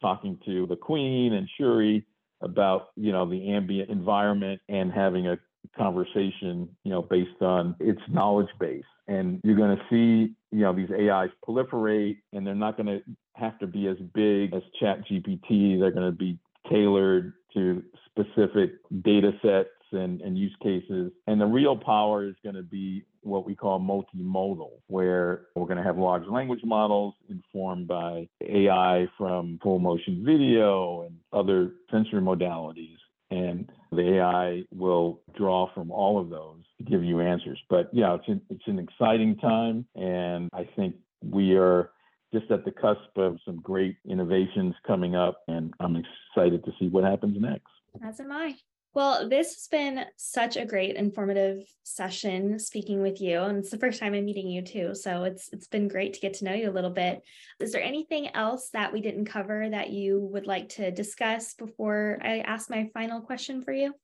talking 0.00 0.38
to 0.46 0.66
the 0.66 0.76
Queen 0.76 1.34
and 1.34 1.46
Shuri 1.58 2.06
about 2.40 2.88
you 2.96 3.12
know 3.12 3.28
the 3.28 3.50
ambient 3.50 3.90
environment 3.90 4.60
and 4.70 4.90
having 4.90 5.26
a 5.28 5.38
conversation 5.76 6.68
you 6.82 6.90
know 6.90 7.02
based 7.02 7.42
on 7.42 7.76
its 7.78 8.00
knowledge 8.08 8.50
base. 8.58 8.84
And 9.06 9.40
you're 9.44 9.56
going 9.56 9.76
to 9.76 9.82
see 9.90 10.34
you 10.50 10.62
know 10.62 10.72
these 10.72 10.90
AIs 10.90 11.30
proliferate, 11.46 12.16
and 12.32 12.46
they're 12.46 12.54
not 12.54 12.78
going 12.78 12.86
to 12.86 13.02
have 13.34 13.58
to 13.58 13.66
be 13.66 13.86
as 13.86 13.98
big 14.14 14.54
as 14.54 14.62
Chat 14.80 15.06
GPT. 15.06 15.78
They're 15.78 15.90
going 15.90 16.10
to 16.10 16.16
be 16.16 16.38
tailored 16.70 17.34
to 17.52 17.82
specific 18.10 18.72
data 19.02 19.32
sets 19.42 19.68
and, 19.92 20.20
and 20.20 20.36
use 20.36 20.54
cases. 20.62 21.12
And 21.26 21.40
the 21.40 21.46
real 21.68 21.76
power 21.76 22.26
is 22.26 22.34
going 22.42 22.54
to 22.54 22.62
be 22.62 23.04
what 23.22 23.44
we 23.44 23.54
call 23.54 23.78
multimodal, 23.78 24.70
where 24.86 25.48
we're 25.54 25.66
going 25.66 25.76
to 25.76 25.82
have 25.82 25.98
large 25.98 26.26
language 26.26 26.60
models 26.64 27.14
informed 27.28 27.86
by 27.86 28.26
AI 28.42 29.06
from 29.18 29.58
full 29.62 29.78
motion 29.78 30.24
video 30.24 31.02
and 31.02 31.16
other 31.32 31.72
sensory 31.90 32.22
modalities. 32.22 32.96
And 33.30 33.70
the 33.92 34.16
AI 34.16 34.62
will 34.74 35.20
draw 35.36 35.70
from 35.74 35.90
all 35.90 36.18
of 36.18 36.30
those 36.30 36.62
to 36.78 36.84
give 36.84 37.04
you 37.04 37.20
answers. 37.20 37.60
But 37.68 37.90
yeah, 37.92 38.14
it's 38.14 38.28
an, 38.28 38.40
it's 38.48 38.66
an 38.66 38.78
exciting 38.78 39.36
time. 39.36 39.84
And 39.94 40.48
I 40.54 40.66
think 40.74 40.94
we 41.22 41.54
are 41.54 41.90
just 42.32 42.50
at 42.50 42.64
the 42.64 42.70
cusp 42.70 43.16
of 43.16 43.36
some 43.44 43.60
great 43.60 43.96
innovations 44.08 44.74
coming 44.86 45.14
up. 45.14 45.42
And 45.48 45.74
I'm 45.80 45.96
excited 45.96 46.64
to 46.64 46.72
see 46.80 46.88
what 46.88 47.04
happens 47.04 47.36
next. 47.38 47.66
As 48.02 48.20
am 48.20 48.32
I. 48.32 48.54
Well, 48.98 49.28
this 49.28 49.54
has 49.54 49.68
been 49.68 50.06
such 50.16 50.56
a 50.56 50.66
great 50.66 50.96
informative 50.96 51.72
session 51.84 52.58
speaking 52.58 53.00
with 53.00 53.20
you 53.20 53.42
and 53.42 53.58
it's 53.58 53.70
the 53.70 53.78
first 53.78 54.00
time 54.00 54.12
I'm 54.12 54.24
meeting 54.24 54.48
you 54.48 54.60
too. 54.60 54.92
So 54.96 55.22
it's 55.22 55.50
it's 55.52 55.68
been 55.68 55.86
great 55.86 56.14
to 56.14 56.20
get 56.20 56.34
to 56.34 56.44
know 56.44 56.52
you 56.52 56.68
a 56.68 56.72
little 56.72 56.90
bit. 56.90 57.22
Is 57.60 57.70
there 57.70 57.80
anything 57.80 58.34
else 58.34 58.70
that 58.70 58.92
we 58.92 59.00
didn't 59.00 59.26
cover 59.26 59.70
that 59.70 59.90
you 59.90 60.18
would 60.32 60.48
like 60.48 60.68
to 60.70 60.90
discuss 60.90 61.54
before 61.54 62.18
I 62.24 62.40
ask 62.40 62.70
my 62.70 62.90
final 62.92 63.20
question 63.20 63.62
for 63.62 63.72
you? 63.72 63.94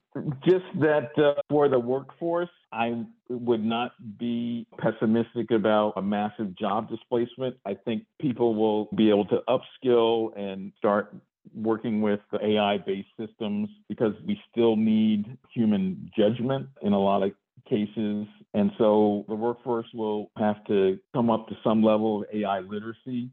Just 0.46 0.66
that 0.78 1.10
uh, 1.18 1.42
for 1.50 1.68
the 1.68 1.80
workforce, 1.80 2.54
I 2.70 3.04
would 3.28 3.64
not 3.64 3.94
be 4.16 4.64
pessimistic 4.78 5.50
about 5.50 5.94
a 5.96 6.02
massive 6.02 6.54
job 6.54 6.88
displacement. 6.88 7.56
I 7.66 7.74
think 7.84 8.04
people 8.20 8.54
will 8.54 8.90
be 8.94 9.10
able 9.10 9.24
to 9.24 9.40
upskill 9.48 10.38
and 10.38 10.72
start 10.78 11.16
working 11.52 12.00
with 12.00 12.20
the 12.32 12.44
AI 12.44 12.78
based 12.78 13.08
systems 13.18 13.68
because 13.88 14.14
we 14.26 14.40
still 14.50 14.76
need 14.76 15.36
human 15.52 16.10
judgment 16.16 16.68
in 16.82 16.92
a 16.92 16.98
lot 16.98 17.22
of 17.22 17.32
cases. 17.68 18.26
And 18.54 18.70
so 18.78 19.24
the 19.28 19.34
workforce 19.34 19.86
will 19.94 20.30
have 20.36 20.64
to 20.66 20.98
come 21.14 21.30
up 21.30 21.48
to 21.48 21.54
some 21.64 21.82
level 21.82 22.22
of 22.22 22.28
AI 22.32 22.60
literacy 22.60 23.30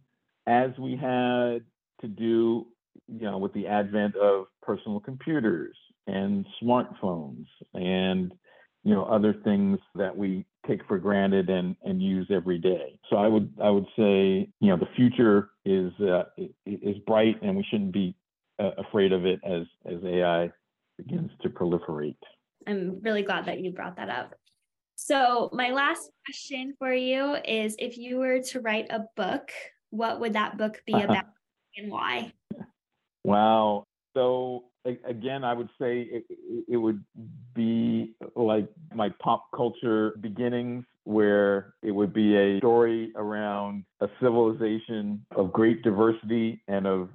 as 0.47 0.71
we 0.80 0.95
had 0.95 1.60
to 2.02 2.08
do, 2.08 2.67
you 3.08 3.21
know, 3.21 3.38
with 3.38 3.54
the 3.54 3.67
advent 3.67 4.15
of 4.15 4.45
personal 4.62 5.00
computers 5.00 5.76
and 6.08 6.45
smartphones 6.62 7.45
and 7.74 8.34
you 8.84 8.94
know 8.94 9.04
other 9.06 9.34
things 9.44 9.80
that 9.96 10.15
we 10.15 10.46
take 10.67 10.82
for 10.88 10.98
granted 10.98 11.50
and 11.50 11.76
and 11.84 12.02
use 12.02 12.28
every 12.32 12.58
day. 12.58 13.00
So 13.10 13.17
I 13.17 13.28
would 13.28 13.54
I 13.62 13.70
would 13.70 13.88
say 13.98 14.50
you 14.60 14.70
know 14.70 14.78
the 14.78 14.89
future 14.96 15.52
is 15.65 15.91
uh, 16.02 16.24
is 16.65 16.98
bright 17.06 17.38
and 17.41 17.56
we 17.56 17.65
shouldn't 17.70 17.94
be 17.94 18.15
uh, 18.60 18.72
afraid 18.78 19.12
of 19.12 19.26
it 19.26 19.39
as 19.44 19.63
as 19.86 20.04
AI 20.04 20.52
begins 20.98 21.32
to 21.41 21.50
proliferate. 21.50 22.15
I'm 22.67 23.00
really 23.02 23.24
glad 23.24 23.46
that 23.46 23.60
you 23.60 23.72
brought 23.72 23.96
that 23.98 24.10
up. 24.10 24.36
So 24.96 25.50
my 25.52 25.72
last 25.72 26.12
question 26.26 26.76
for 26.78 26.94
you 26.94 27.36
is 27.44 27.76
if 27.80 27.98
you 27.98 28.17
were 28.17 28.39
to 28.39 28.60
write 28.60 28.88
a 28.91 29.06
book, 29.15 29.52
what 29.89 30.20
would 30.20 30.34
that 30.34 30.58
book 30.58 30.82
be 30.86 30.94
about 30.94 31.26
and 31.76 31.91
why? 31.91 32.32
Wow. 33.24 33.86
So 34.13 34.65
again, 34.86 35.44
I 35.44 35.54
would 35.54 35.70
say 35.80 36.02
it, 36.02 36.26
it, 36.67 36.78
would 36.78 37.04
be 37.54 38.13
like 38.36 38.67
my 38.94 39.10
pop 39.22 39.46
culture 39.56 40.15
beginnings, 40.22 40.86
where 41.04 41.74
it 41.82 41.91
would 41.91 42.13
be 42.13 42.36
a 42.36 42.58
story 42.60 43.12
around 43.15 43.84
a 44.02 44.08
civilization 44.22 45.26
of 45.36 45.52
great 45.52 45.82
diversity 45.84 46.62
and 46.67 46.86
of 46.86 47.10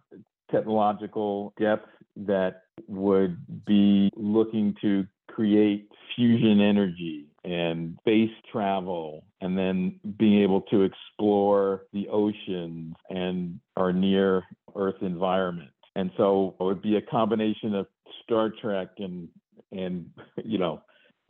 technological 0.50 1.52
depth 1.58 1.88
that 2.16 2.62
would 2.88 3.36
be 3.66 4.10
looking 4.16 4.74
to 4.80 5.06
create 5.28 5.88
fusion 6.14 6.60
energy 6.60 7.26
and 7.44 7.96
space 8.00 8.30
travel 8.50 9.24
and 9.40 9.56
then 9.56 10.00
being 10.18 10.42
able 10.42 10.62
to 10.62 10.82
explore 10.82 11.82
the 11.92 12.08
oceans 12.08 12.94
and 13.10 13.60
our 13.76 13.92
near 13.92 14.42
earth 14.74 14.96
environment 15.02 15.70
and 15.96 16.10
so 16.16 16.54
it 16.60 16.62
would 16.62 16.82
be 16.82 16.96
a 16.96 17.02
combination 17.02 17.74
of 17.74 17.86
Star 18.22 18.52
Trek 18.60 18.90
and 18.98 19.28
and 19.72 20.10
you 20.44 20.58
know 20.58 20.82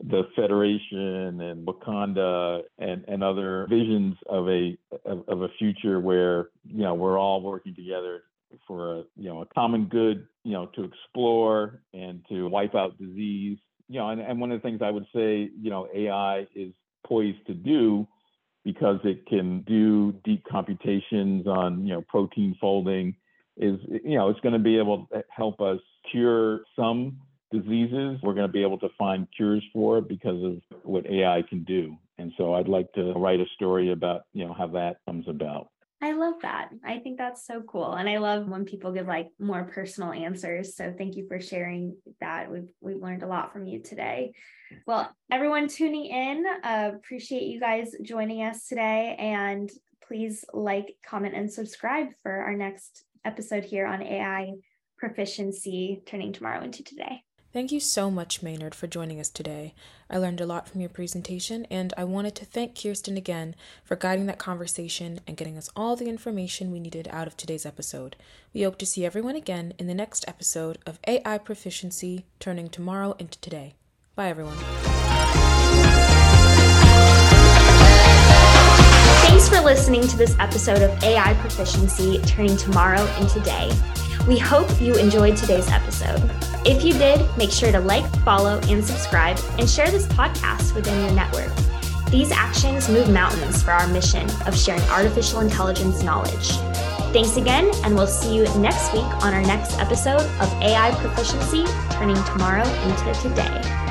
the 0.03 0.23
Federation 0.35 1.41
and 1.41 1.67
Wakanda 1.67 2.61
and, 2.77 3.03
and 3.07 3.23
other 3.23 3.65
visions 3.67 4.15
of 4.29 4.47
a 4.47 4.77
of, 5.05 5.23
of, 5.27 5.41
a 5.41 5.47
future 5.57 5.99
where 5.99 6.49
you 6.65 6.83
know 6.83 6.93
we're 6.93 7.17
all 7.17 7.41
working 7.41 7.73
together 7.73 8.23
for 8.67 8.99
a 8.99 9.03
you 9.15 9.29
know 9.29 9.41
a 9.41 9.45
common 9.47 9.85
good 9.85 10.27
you 10.43 10.51
know 10.51 10.67
to 10.75 10.83
explore 10.83 11.81
and 11.93 12.23
to 12.29 12.47
wipe 12.47 12.75
out 12.75 12.97
disease. 12.99 13.57
You 13.87 13.99
know 13.99 14.09
and, 14.09 14.21
and 14.21 14.39
one 14.39 14.51
of 14.51 14.61
the 14.61 14.67
things 14.67 14.81
I 14.83 14.91
would 14.91 15.07
say 15.15 15.49
you 15.59 15.69
know 15.71 15.87
AI 15.95 16.45
is 16.53 16.73
poised 17.07 17.45
to 17.47 17.53
do 17.53 18.05
because 18.65 18.99
it 19.05 19.25
can 19.27 19.61
do 19.61 20.13
deep 20.25 20.43
computations 20.43 21.47
on 21.47 21.87
you 21.87 21.93
know 21.93 22.01
protein 22.01 22.55
folding 22.59 23.15
is 23.59 23.79
you 24.03 24.17
know 24.17 24.29
it's 24.29 24.39
going 24.41 24.53
to 24.53 24.59
be 24.59 24.77
able 24.77 25.07
to 25.13 25.23
help 25.29 25.59
us 25.61 25.79
cure 26.11 26.61
some 26.75 27.19
diseases 27.51 28.19
we're 28.23 28.33
going 28.33 28.47
to 28.47 28.51
be 28.51 28.61
able 28.61 28.77
to 28.79 28.89
find 28.97 29.27
cures 29.35 29.63
for 29.73 30.01
because 30.01 30.43
of 30.43 30.61
what 30.83 31.05
AI 31.07 31.43
can 31.47 31.63
do. 31.63 31.95
And 32.17 32.33
so 32.37 32.55
I'd 32.55 32.67
like 32.67 32.91
to 32.93 33.13
write 33.13 33.39
a 33.39 33.45
story 33.55 33.91
about, 33.91 34.23
you 34.33 34.45
know, 34.45 34.53
how 34.53 34.67
that 34.67 34.97
comes 35.05 35.27
about. 35.27 35.69
I 36.01 36.11
love 36.11 36.35
that. 36.43 36.69
I 36.85 36.99
think 36.99 37.17
that's 37.17 37.45
so 37.45 37.61
cool. 37.61 37.93
And 37.93 38.07
I 38.07 38.17
love 38.17 38.47
when 38.47 38.65
people 38.65 38.91
give 38.91 39.07
like 39.07 39.29
more 39.39 39.63
personal 39.63 40.11
answers. 40.11 40.75
So 40.75 40.93
thank 40.95 41.15
you 41.15 41.27
for 41.27 41.39
sharing 41.39 41.95
that. 42.21 42.51
We've 42.51 42.69
we've 42.81 43.01
learned 43.01 43.23
a 43.23 43.27
lot 43.27 43.51
from 43.51 43.65
you 43.65 43.81
today. 43.81 44.33
Well, 44.85 45.09
everyone 45.31 45.67
tuning 45.67 46.05
in, 46.05 46.45
uh, 46.63 46.91
appreciate 46.95 47.43
you 47.43 47.59
guys 47.59 47.95
joining 48.03 48.43
us 48.43 48.67
today. 48.67 49.15
And 49.17 49.71
please 50.07 50.45
like, 50.53 50.95
comment, 51.03 51.33
and 51.33 51.51
subscribe 51.51 52.09
for 52.21 52.31
our 52.31 52.53
next 52.53 53.03
episode 53.25 53.63
here 53.65 53.85
on 53.85 54.01
AI 54.01 54.53
proficiency 54.97 56.01
turning 56.05 56.33
tomorrow 56.33 56.63
into 56.63 56.83
today. 56.83 57.21
Thank 57.53 57.71
you 57.71 57.79
so 57.79 58.11
much, 58.11 58.43
Maynard, 58.43 58.75
for 58.75 58.87
joining 58.87 59.19
us 59.19 59.29
today. 59.29 59.73
I 60.09 60.17
learned 60.17 60.41
a 60.41 60.45
lot 60.45 60.67
from 60.67 60.81
your 60.81 60.89
presentation, 60.89 61.65
and 61.71 61.93
I 61.97 62.03
wanted 62.03 62.35
to 62.35 62.45
thank 62.45 62.79
Kirsten 62.79 63.15
again 63.17 63.55
for 63.83 63.95
guiding 63.95 64.25
that 64.27 64.37
conversation 64.37 65.21
and 65.25 65.37
getting 65.37 65.57
us 65.57 65.69
all 65.75 65.95
the 65.95 66.09
information 66.09 66.71
we 66.71 66.79
needed 66.79 67.07
out 67.09 67.25
of 67.25 67.37
today's 67.37 67.65
episode. 67.65 68.15
We 68.53 68.63
hope 68.63 68.77
to 68.79 68.85
see 68.85 69.05
everyone 69.05 69.35
again 69.35 69.73
in 69.79 69.87
the 69.87 69.95
next 69.95 70.25
episode 70.27 70.77
of 70.85 70.99
AI 71.07 71.37
Proficiency 71.37 72.25
Turning 72.39 72.69
Tomorrow 72.69 73.15
into 73.17 73.39
Today. 73.39 73.75
Bye, 74.15 74.27
everyone. 74.27 74.57
Thanks 79.37 79.55
for 79.55 79.63
listening 79.63 80.01
to 80.07 80.17
this 80.17 80.35
episode 80.39 80.81
of 80.81 81.03
AI 81.03 81.35
Proficiency 81.35 82.17
Turning 82.23 82.57
Tomorrow 82.57 83.05
into 83.19 83.35
Today. 83.35 83.71
We 84.27 84.39
hope 84.39 84.81
you 84.81 84.95
enjoyed 84.95 85.37
today's 85.37 85.69
episode. 85.69 86.19
If 86.65 86.83
you 86.83 86.93
did, 86.93 87.23
make 87.37 87.51
sure 87.51 87.71
to 87.71 87.79
like, 87.79 88.03
follow, 88.23 88.59
and 88.63 88.83
subscribe, 88.83 89.37
and 89.59 89.69
share 89.69 89.91
this 89.91 90.07
podcast 90.07 90.73
within 90.73 90.99
your 91.05 91.13
network. 91.13 91.51
These 92.09 92.31
actions 92.31 92.89
move 92.89 93.11
mountains 93.11 93.61
for 93.61 93.73
our 93.73 93.87
mission 93.89 94.27
of 94.47 94.57
sharing 94.57 94.81
artificial 94.89 95.41
intelligence 95.41 96.01
knowledge. 96.01 96.57
Thanks 97.13 97.37
again, 97.37 97.69
and 97.83 97.93
we'll 97.93 98.07
see 98.07 98.35
you 98.35 98.45
next 98.57 98.91
week 98.91 99.05
on 99.23 99.35
our 99.35 99.43
next 99.43 99.77
episode 99.77 100.25
of 100.41 100.51
AI 100.63 100.95
Proficiency 100.95 101.63
Turning 101.91 102.21
Tomorrow 102.23 102.67
into 102.67 103.13
Today. 103.21 103.86